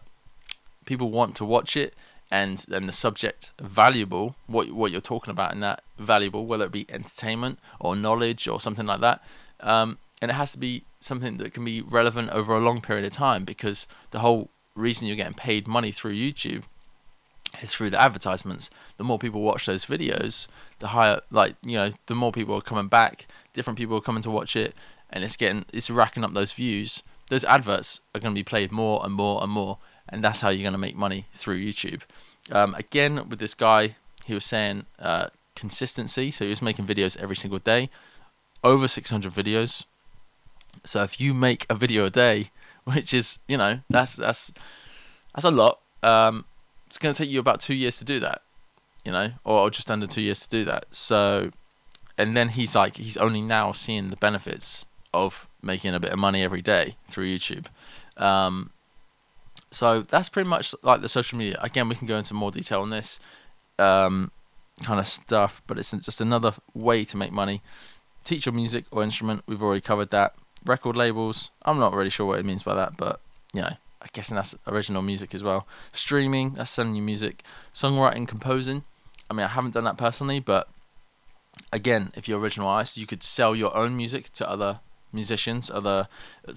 people 0.86 1.12
want 1.12 1.36
to 1.36 1.46
watch 1.46 1.78
it, 1.78 1.94
and 2.32 2.58
then 2.68 2.88
the 2.88 2.92
subject 2.92 3.52
valuable. 3.62 4.36
What 4.48 4.72
what 4.72 4.92
you're 4.92 5.00
talking 5.00 5.30
about 5.30 5.54
in 5.54 5.60
that 5.60 5.84
valuable, 6.00 6.48
whether 6.48 6.66
it 6.66 6.72
be 6.72 6.88
entertainment 6.90 7.60
or 7.80 7.96
knowledge 7.96 8.48
or 8.48 8.60
something 8.60 8.88
like 8.88 9.02
that. 9.02 9.22
Um, 9.60 10.00
and 10.24 10.32
it 10.32 10.36
has 10.36 10.53
to 10.53 10.58
be 10.58 10.86
something 11.01 11.36
that 11.36 11.53
can 11.53 11.65
be 11.65 11.82
relevant 11.82 12.30
over 12.30 12.56
a 12.56 12.62
long 12.62 12.80
period 12.80 13.06
of 13.06 13.12
time 13.12 13.44
because 13.44 13.88
the 14.12 14.20
whole 14.20 14.50
reason 14.74 15.06
you're 15.06 15.18
getting 15.18 15.34
paid 15.34 15.68
money 15.68 15.92
through 15.92 16.15
YouTube 16.15 16.63
is 17.62 17.74
through 17.74 17.89
the 17.89 18.01
advertisements. 18.01 18.70
The 18.96 19.03
more 19.03 19.20
people 19.20 19.42
watch 19.42 19.65
those 19.65 19.86
videos, 19.86 20.48
the 20.80 20.88
higher, 20.88 21.20
like 21.30 21.56
you 21.62 21.74
know, 21.74 21.92
the 22.06 22.15
more 22.15 22.32
people 22.32 22.56
are 22.56 22.62
coming 22.62 22.88
back. 22.88 23.27
Different 23.51 23.77
people 23.77 23.98
are 23.98 24.01
coming 24.01 24.24
to 24.24 24.32
watch 24.32 24.56
it, 24.56 24.74
and 25.10 25.25
it's 25.25 25.36
getting, 25.36 25.65
it's 25.74 25.89
racking 25.89 26.24
up 26.24 26.34
those 26.34 26.53
views. 26.53 27.03
Those 27.27 27.44
adverts 27.44 28.00
are 28.15 28.22
going 28.22 28.34
to 28.34 28.39
be 28.39 28.46
played 28.46 28.72
more 28.72 29.01
and 29.03 29.13
more 29.13 29.44
and 29.44 29.51
more, 29.51 29.77
and 30.08 30.24
that's 30.24 30.39
how 30.39 30.51
you're 30.51 30.63
going 30.63 30.72
to 30.72 30.77
make 30.77 30.96
money 30.96 31.25
through 31.34 31.62
YouTube. 31.62 32.03
Um, 32.50 32.75
again, 32.75 33.27
with 33.27 33.39
this 33.39 33.53
guy, 33.53 33.98
he 34.24 34.34
was 34.34 34.46
saying 34.46 34.86
uh, 35.00 35.27
consistency. 35.53 36.32
So 36.32 36.46
he 36.46 36.50
was 36.50 36.62
making 36.62 36.86
videos 36.86 37.18
every 37.18 37.36
single 37.36 37.60
day, 37.60 37.89
over 38.63 38.88
600 38.88 39.34
videos. 39.34 39.84
So 40.84 41.03
if 41.03 41.20
you 41.20 41.34
make 41.34 41.65
a 41.70 41.75
video 41.75 42.06
a 42.06 42.10
day, 42.10 42.51
which 42.84 43.13
is 43.13 43.39
you 43.48 43.58
know 43.58 43.80
that's 43.89 44.15
that's 44.15 44.51
that's 45.34 45.46
a 45.46 45.51
lot. 45.51 45.80
Um, 46.01 46.46
it's 46.88 46.98
going 46.98 47.13
to 47.13 47.18
take 47.18 47.32
you 47.32 47.39
about 47.39 47.60
two 47.60 47.74
years 47.74 47.98
to 47.98 48.06
do 48.06 48.20
that, 48.20 48.44
you 49.03 49.12
know, 49.12 49.32
or 49.44 49.70
just 49.72 49.89
under 49.89 50.06
two 50.06 50.22
years 50.22 50.42
to 50.42 50.50
do 50.50 50.63
that. 50.65 50.86
So, 50.92 51.50
and 52.20 52.38
then 52.38 52.50
he's 52.50 52.75
like, 52.75 52.98
he's 52.98 53.18
only 53.18 53.42
now 53.42 53.72
seeing 53.72 54.10
the 54.10 54.15
benefits 54.18 54.86
of 55.12 55.50
making 55.63 55.96
a 55.96 56.00
bit 56.00 56.12
of 56.12 56.20
money 56.20 56.44
every 56.44 56.62
day 56.62 56.96
through 57.08 57.25
YouTube. 57.25 57.65
Um, 58.18 58.70
so 59.72 60.01
that's 60.01 60.30
pretty 60.30 60.48
much 60.48 60.75
like 60.84 61.01
the 61.01 61.10
social 61.10 61.39
media. 61.39 61.58
Again, 61.62 61.89
we 61.89 61.96
can 61.96 62.08
go 62.08 62.18
into 62.18 62.36
more 62.36 62.51
detail 62.51 62.82
on 62.82 62.92
this 62.92 63.20
um, 63.80 64.32
kind 64.84 65.00
of 65.00 65.08
stuff, 65.08 65.63
but 65.65 65.80
it's 65.80 65.92
just 65.92 66.22
another 66.22 66.53
way 66.75 67.03
to 67.06 67.18
make 67.18 67.32
money. 67.32 67.62
Teach 68.24 68.46
your 68.46 68.53
music 68.53 68.86
or 68.92 69.01
instrument. 69.01 69.44
We've 69.48 69.63
already 69.63 69.82
covered 69.82 70.10
that. 70.12 70.36
Record 70.65 70.96
labels. 70.96 71.51
I'm 71.65 71.79
not 71.79 71.93
really 71.93 72.10
sure 72.10 72.25
what 72.25 72.39
it 72.39 72.46
means 72.46 72.63
by 72.63 72.75
that, 72.75 72.98
but 72.98 73.20
you 73.53 73.62
know, 73.62 73.75
I 74.01 74.08
guess 74.12 74.29
that's 74.29 74.55
original 74.67 75.01
music 75.01 75.34
as 75.34 75.43
well. 75.43 75.67
Streaming, 75.91 76.51
that's 76.51 76.72
selling 76.72 76.96
you 76.96 77.01
music. 77.01 77.43
Songwriting, 77.74 78.27
composing. 78.27 78.84
I 79.29 79.34
mean, 79.34 79.46
I 79.46 79.50
haven't 79.50 79.74
done 79.74 79.86
that 79.86 79.98
personally, 79.98 80.39
but 80.39 80.67
again, 81.72 82.12
if 82.15 82.27
you're 82.27 82.39
original 82.39 82.67
artist, 82.67 82.98
you 82.98 83.08
could 83.08 83.24
sell 83.24 83.55
your 83.55 83.75
own 83.75 83.96
music 83.96 84.32
to 84.34 84.50
other 84.50 84.79
musicians, 85.12 85.70
other 85.70 86.08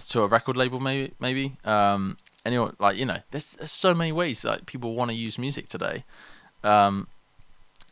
to 0.09 0.23
a 0.23 0.27
record 0.27 0.57
label, 0.57 0.81
maybe, 0.81 1.13
maybe. 1.21 1.57
Um, 1.65 2.17
anyone 2.45 2.75
like 2.79 2.97
you 2.97 3.05
know, 3.05 3.19
there's, 3.31 3.53
there's 3.53 3.73
so 3.73 3.95
many 3.95 4.13
ways 4.13 4.45
like 4.45 4.67
people 4.67 4.95
want 4.95 5.11
to 5.11 5.17
use 5.17 5.39
music 5.39 5.69
today. 5.69 6.05
Um, 6.65 7.09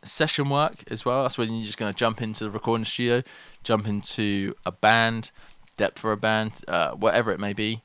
session 0.03 0.49
work 0.49 0.83
as 0.89 1.05
well. 1.05 1.23
That's 1.23 1.37
when 1.37 1.53
you're 1.53 1.65
just 1.65 1.77
going 1.77 1.91
to 1.91 1.97
jump 1.97 2.21
into 2.21 2.43
the 2.43 2.49
recording 2.49 2.85
studio, 2.85 3.23
jump 3.63 3.87
into 3.87 4.55
a 4.65 4.71
band, 4.71 5.31
depth 5.77 5.99
for 5.99 6.11
a 6.11 6.17
band, 6.17 6.61
uh, 6.67 6.91
whatever 6.91 7.31
it 7.31 7.39
may 7.39 7.53
be. 7.53 7.81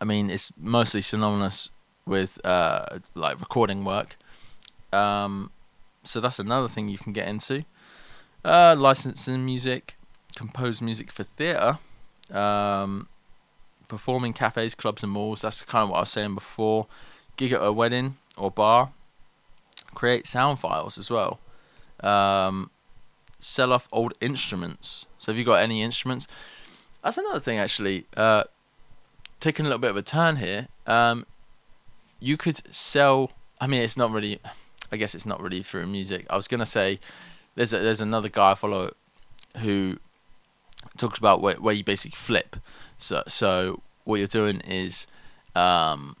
I 0.00 0.04
mean, 0.04 0.30
it's 0.30 0.52
mostly 0.56 1.02
synonymous 1.02 1.70
with 2.06 2.44
uh, 2.44 2.98
like 3.14 3.40
recording 3.40 3.84
work. 3.84 4.16
Um, 4.92 5.50
so 6.02 6.20
that's 6.20 6.38
another 6.38 6.68
thing 6.68 6.88
you 6.88 6.98
can 6.98 7.12
get 7.12 7.28
into. 7.28 7.64
Uh, 8.44 8.76
licensing 8.78 9.44
music, 9.44 9.96
compose 10.36 10.80
music 10.80 11.10
for 11.10 11.24
theatre, 11.24 11.78
um, 12.30 13.08
performing 13.88 14.32
cafes, 14.32 14.74
clubs, 14.74 15.02
and 15.02 15.12
malls. 15.12 15.42
That's 15.42 15.62
kind 15.62 15.84
of 15.84 15.90
what 15.90 15.96
I 15.96 16.00
was 16.00 16.10
saying 16.10 16.34
before. 16.34 16.86
Gig 17.36 17.52
at 17.52 17.62
a 17.62 17.72
wedding 17.72 18.16
or 18.36 18.50
bar. 18.50 18.92
Create 19.94 20.26
sound 20.26 20.58
files 20.58 20.98
as 20.98 21.10
well. 21.10 21.40
Um, 22.00 22.70
sell 23.38 23.72
off 23.72 23.88
old 23.92 24.14
instruments. 24.20 25.06
So 25.18 25.32
have 25.32 25.38
you 25.38 25.44
got 25.44 25.62
any 25.62 25.82
instruments? 25.82 26.26
That's 27.06 27.18
another 27.18 27.38
thing 27.38 27.60
actually. 27.60 28.04
Uh, 28.16 28.42
taking 29.38 29.64
a 29.64 29.68
little 29.68 29.78
bit 29.78 29.90
of 29.90 29.96
a 29.96 30.02
turn 30.02 30.34
here. 30.34 30.66
Um, 30.88 31.24
you 32.18 32.36
could 32.36 32.60
sell. 32.74 33.30
I 33.60 33.68
mean, 33.68 33.80
it's 33.82 33.96
not 33.96 34.10
really. 34.10 34.40
I 34.90 34.96
guess 34.96 35.14
it's 35.14 35.24
not 35.24 35.40
really 35.40 35.62
through 35.62 35.86
music. 35.86 36.26
I 36.28 36.34
was 36.34 36.48
gonna 36.48 36.66
say 36.66 36.98
there's 37.54 37.72
a, 37.72 37.78
there's 37.78 38.00
another 38.00 38.28
guy 38.28 38.50
I 38.50 38.54
follow 38.54 38.90
who 39.58 39.98
talks 40.96 41.16
about 41.16 41.40
where, 41.40 41.54
where 41.54 41.74
you 41.76 41.84
basically 41.84 42.16
flip. 42.16 42.56
So 42.98 43.22
so 43.28 43.82
what 44.02 44.16
you're 44.16 44.26
doing 44.26 44.60
is 44.62 45.06
um, 45.54 46.16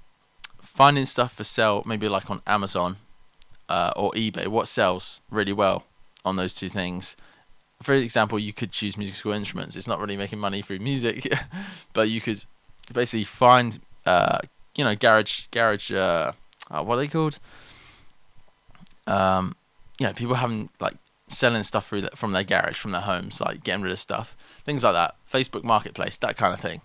finding 0.62 1.04
stuff 1.04 1.32
for 1.32 1.42
sale, 1.42 1.82
maybe 1.84 2.08
like 2.08 2.30
on 2.30 2.42
Amazon 2.46 2.98
uh, 3.68 3.92
or 3.96 4.12
eBay. 4.12 4.46
What 4.46 4.68
sells 4.68 5.20
really 5.32 5.52
well 5.52 5.82
on 6.24 6.36
those 6.36 6.54
two 6.54 6.68
things? 6.68 7.16
For 7.82 7.94
example, 7.94 8.38
you 8.38 8.52
could 8.52 8.72
choose 8.72 8.96
musical 8.96 9.32
instruments. 9.32 9.76
It's 9.76 9.86
not 9.86 10.00
really 10.00 10.16
making 10.16 10.38
money 10.38 10.62
through 10.62 10.78
music, 10.78 11.30
but 11.92 12.08
you 12.08 12.20
could 12.20 12.42
basically 12.92 13.24
find 13.24 13.78
uh, 14.06 14.38
you 14.76 14.84
know 14.84 14.94
garage 14.94 15.42
garage 15.50 15.92
uh, 15.92 16.32
uh, 16.70 16.82
what 16.82 16.96
are 16.96 16.98
they 16.98 17.08
called? 17.08 17.38
Um, 19.06 19.54
you 19.98 20.06
know, 20.06 20.12
people 20.12 20.34
having 20.34 20.68
like 20.80 20.94
selling 21.28 21.62
stuff 21.62 21.88
through 21.88 22.02
that 22.02 22.18
from 22.18 22.32
their 22.32 22.44
garage, 22.44 22.78
from 22.78 22.92
their 22.92 23.00
homes, 23.00 23.40
like 23.40 23.62
getting 23.62 23.82
rid 23.82 23.92
of 23.92 23.98
stuff, 23.98 24.36
things 24.64 24.84
like 24.84 24.94
that. 24.94 25.16
Facebook 25.30 25.64
Marketplace, 25.64 26.16
that 26.18 26.36
kind 26.36 26.52
of 26.52 26.60
thing, 26.60 26.80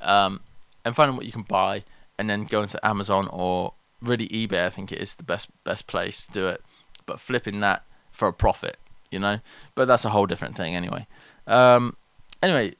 um, 0.00 0.40
and 0.84 0.96
finding 0.96 1.16
what 1.16 1.26
you 1.26 1.32
can 1.32 1.42
buy, 1.42 1.84
and 2.18 2.28
then 2.28 2.44
going 2.44 2.68
to 2.68 2.86
Amazon 2.86 3.28
or 3.28 3.74
really 4.02 4.28
eBay. 4.28 4.64
I 4.64 4.70
think 4.70 4.92
it 4.92 4.98
is 4.98 5.14
the 5.14 5.22
best 5.22 5.48
best 5.64 5.86
place 5.86 6.24
to 6.26 6.32
do 6.32 6.46
it, 6.48 6.62
but 7.04 7.20
flipping 7.20 7.60
that 7.60 7.84
for 8.12 8.28
a 8.28 8.32
profit, 8.32 8.78
you 9.10 9.18
know. 9.18 9.38
But 9.74 9.88
that's 9.88 10.04
a 10.04 10.10
whole 10.10 10.26
different 10.26 10.56
thing, 10.56 10.74
anyway. 10.74 11.06
Um, 11.46 11.96
anyway, 12.42 12.74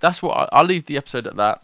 that's 0.00 0.22
what 0.22 0.36
I, 0.36 0.48
I'll 0.52 0.64
leave 0.64 0.86
the 0.86 0.96
episode 0.96 1.26
at 1.26 1.36
that. 1.36 1.62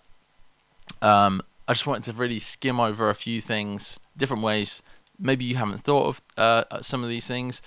Um, 1.03 1.43
I 1.69 1.73
just 1.73 1.87
wanted 1.87 2.05
to 2.05 2.13
really 2.13 2.39
skim 2.39 2.79
over 2.79 3.11
a 3.11 3.15
few 3.15 3.41
things, 3.41 3.99
different 4.17 4.43
ways. 4.43 4.83
Maybe 5.19 5.45
you 5.45 5.57
haven't 5.57 5.79
thought 5.79 6.07
of 6.07 6.23
uh, 6.37 6.81
some 6.81 7.03
of 7.03 7.09
these 7.09 7.27
things. 7.27 7.63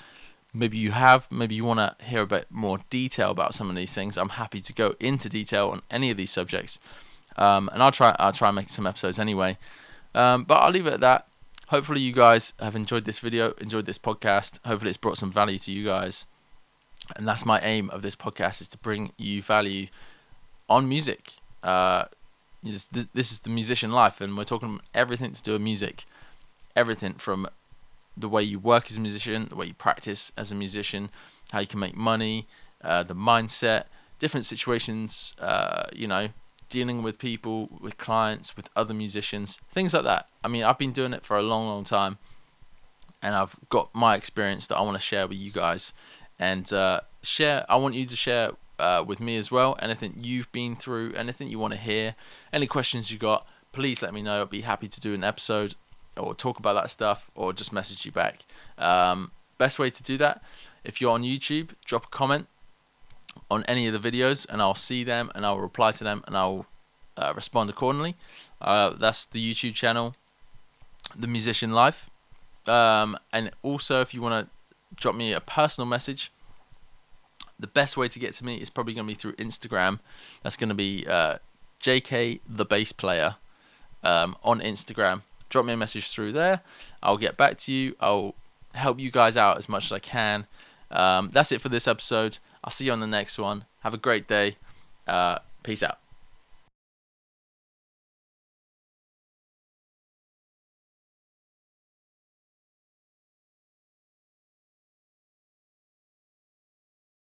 Maybe 0.53 0.77
you 0.77 0.91
have. 0.91 1.31
Maybe 1.31 1.55
you 1.55 1.63
want 1.63 1.79
to 1.79 2.03
hear 2.03 2.21
a 2.21 2.27
bit 2.27 2.47
more 2.49 2.79
detail 2.89 3.31
about 3.31 3.53
some 3.53 3.69
of 3.69 3.75
these 3.75 3.93
things. 3.93 4.17
I'm 4.17 4.29
happy 4.29 4.61
to 4.61 4.73
go 4.73 4.95
into 4.99 5.29
detail 5.29 5.67
on 5.67 5.81
any 5.91 6.09
of 6.09 6.17
these 6.17 6.31
subjects, 6.31 6.79
um, 7.37 7.69
and 7.73 7.83
I'll 7.83 7.91
try. 7.91 8.15
I'll 8.17 8.33
try 8.33 8.49
and 8.49 8.55
make 8.55 8.69
some 8.69 8.87
episodes 8.87 9.19
anyway. 9.19 9.57
Um, 10.15 10.45
but 10.45 10.55
I'll 10.55 10.71
leave 10.71 10.87
it 10.87 10.93
at 10.93 10.99
that. 11.01 11.27
Hopefully, 11.69 12.01
you 12.01 12.13
guys 12.13 12.53
have 12.59 12.75
enjoyed 12.75 13.05
this 13.05 13.19
video, 13.19 13.51
enjoyed 13.61 13.85
this 13.85 13.99
podcast. 13.99 14.57
Hopefully, 14.65 14.89
it's 14.89 14.97
brought 14.97 15.19
some 15.19 15.31
value 15.31 15.59
to 15.59 15.71
you 15.71 15.85
guys. 15.85 16.25
And 17.15 17.27
that's 17.27 17.45
my 17.45 17.59
aim 17.59 17.91
of 17.91 18.01
this 18.01 18.15
podcast 18.15 18.59
is 18.59 18.69
to 18.69 18.77
bring 18.79 19.11
you 19.17 19.43
value 19.43 19.85
on 20.67 20.89
music. 20.89 21.33
Uh, 21.61 22.05
this 22.63 23.31
is 23.31 23.39
the 23.41 23.51
musician 23.51 23.91
life, 23.91 24.19
and 24.19 24.35
we're 24.35 24.45
talking 24.45 24.79
everything 24.95 25.31
to 25.31 25.43
do 25.43 25.51
with 25.51 25.61
music. 25.61 26.05
Everything 26.75 27.13
from 27.13 27.47
the 28.17 28.29
way 28.29 28.41
you 28.41 28.57
work 28.57 28.89
as 28.89 28.97
a 28.97 28.99
musician, 28.99 29.45
the 29.49 29.55
way 29.55 29.67
you 29.67 29.75
practice 29.75 30.31
as 30.35 30.51
a 30.51 30.55
musician, 30.55 31.11
how 31.51 31.59
you 31.59 31.67
can 31.67 31.79
make 31.79 31.95
money, 31.95 32.47
uh, 32.83 33.03
the 33.03 33.15
mindset, 33.15 33.83
different 34.17 34.47
situations, 34.47 35.35
uh, 35.39 35.83
you 35.95 36.07
know, 36.07 36.29
dealing 36.69 37.03
with 37.03 37.19
people, 37.19 37.69
with 37.81 37.97
clients, 37.97 38.55
with 38.55 38.69
other 38.75 38.93
musicians, 38.93 39.59
things 39.69 39.93
like 39.93 40.03
that. 40.03 40.29
I 40.43 40.47
mean, 40.47 40.63
I've 40.63 40.77
been 40.77 40.91
doing 40.91 41.13
it 41.13 41.25
for 41.25 41.37
a 41.37 41.43
long, 41.43 41.67
long 41.67 41.83
time, 41.83 42.17
and 43.21 43.35
I've 43.35 43.55
got 43.69 43.93
my 43.93 44.15
experience 44.15 44.67
that 44.67 44.77
I 44.77 44.81
want 44.81 44.95
to 44.95 45.01
share 45.03 45.27
with 45.27 45.37
you 45.37 45.51
guys, 45.51 45.93
and 46.37 46.71
uh, 46.71 47.01
share. 47.21 47.65
I 47.69 47.75
want 47.75 47.95
you 47.95 48.05
to 48.05 48.15
share 48.15 48.51
uh, 48.79 49.03
with 49.05 49.19
me 49.19 49.37
as 49.37 49.51
well. 49.51 49.77
Anything 49.81 50.15
you've 50.21 50.51
been 50.51 50.75
through, 50.75 51.13
anything 51.13 51.47
you 51.47 51.59
want 51.59 51.73
to 51.73 51.79
hear, 51.79 52.15
any 52.53 52.67
questions 52.67 53.11
you 53.11 53.17
got, 53.17 53.45
please 53.71 54.01
let 54.01 54.13
me 54.13 54.21
know. 54.21 54.41
I'd 54.41 54.49
be 54.49 54.61
happy 54.61 54.87
to 54.87 54.99
do 54.99 55.13
an 55.13 55.23
episode 55.23 55.75
or 56.17 56.33
talk 56.33 56.59
about 56.59 56.73
that 56.73 56.89
stuff 56.89 57.29
or 57.35 57.53
just 57.53 57.73
message 57.73 58.05
you 58.05 58.11
back. 58.11 58.45
Um, 58.77 59.31
best 59.57 59.79
way 59.79 59.89
to 59.89 60.03
do 60.03 60.17
that, 60.17 60.41
if 60.83 61.01
you're 61.01 61.11
on 61.11 61.23
YouTube, 61.23 61.71
drop 61.85 62.05
a 62.05 62.09
comment 62.09 62.47
on 63.49 63.63
any 63.67 63.87
of 63.87 63.99
the 63.99 64.11
videos 64.11 64.47
and 64.49 64.61
I'll 64.61 64.75
see 64.75 65.03
them 65.03 65.31
and 65.35 65.45
I'll 65.45 65.59
reply 65.59 65.91
to 65.91 66.03
them 66.03 66.23
and 66.27 66.35
I'll 66.35 66.65
uh, 67.17 67.33
respond 67.35 67.69
accordingly. 67.69 68.15
Uh, 68.61 68.91
that's 68.91 69.25
the 69.25 69.53
YouTube 69.53 69.73
channel, 69.73 70.15
The 71.17 71.27
Musician 71.27 71.71
Life. 71.71 72.09
Um, 72.67 73.17
and 73.33 73.51
also, 73.63 74.01
if 74.01 74.13
you 74.13 74.21
want 74.21 74.45
to 74.45 74.95
drop 74.95 75.15
me 75.15 75.33
a 75.33 75.39
personal 75.39 75.87
message, 75.87 76.31
the 77.59 77.67
best 77.67 77.97
way 77.97 78.07
to 78.07 78.19
get 78.19 78.33
to 78.33 78.45
me 78.45 78.57
is 78.57 78.69
probably 78.69 78.93
going 78.93 79.05
to 79.05 79.11
be 79.11 79.15
through 79.15 79.33
Instagram. 79.33 79.99
That's 80.43 80.55
going 80.55 80.69
to 80.69 80.75
be 80.75 81.05
uh, 81.07 81.37
JK 81.81 82.39
the 82.47 82.65
bass 82.65 82.91
player 82.91 83.35
um, 84.03 84.35
on 84.43 84.61
Instagram. 84.61 85.23
Drop 85.49 85.65
me 85.65 85.73
a 85.73 85.77
message 85.77 86.09
through 86.09 86.31
there. 86.31 86.61
I'll 87.01 87.17
get 87.17 87.35
back 87.37 87.57
to 87.59 87.71
you. 87.71 87.95
I'll 87.99 88.35
help 88.73 88.99
you 88.99 89.11
guys 89.11 89.35
out 89.35 89.57
as 89.57 89.67
much 89.67 89.85
as 89.85 89.91
I 89.91 89.99
can. 89.99 90.45
Um, 90.91 91.29
that's 91.31 91.51
it 91.51 91.59
for 91.59 91.69
this 91.69 91.87
episode. 91.87 92.37
I'll 92.63 92.71
see 92.71 92.85
you 92.85 92.91
on 92.91 92.99
the 92.99 93.07
next 93.07 93.37
one. 93.37 93.65
Have 93.79 93.93
a 93.93 93.97
great 93.97 94.27
day. 94.27 94.55
Uh, 95.07 95.39
peace 95.63 95.83
out. 95.83 95.99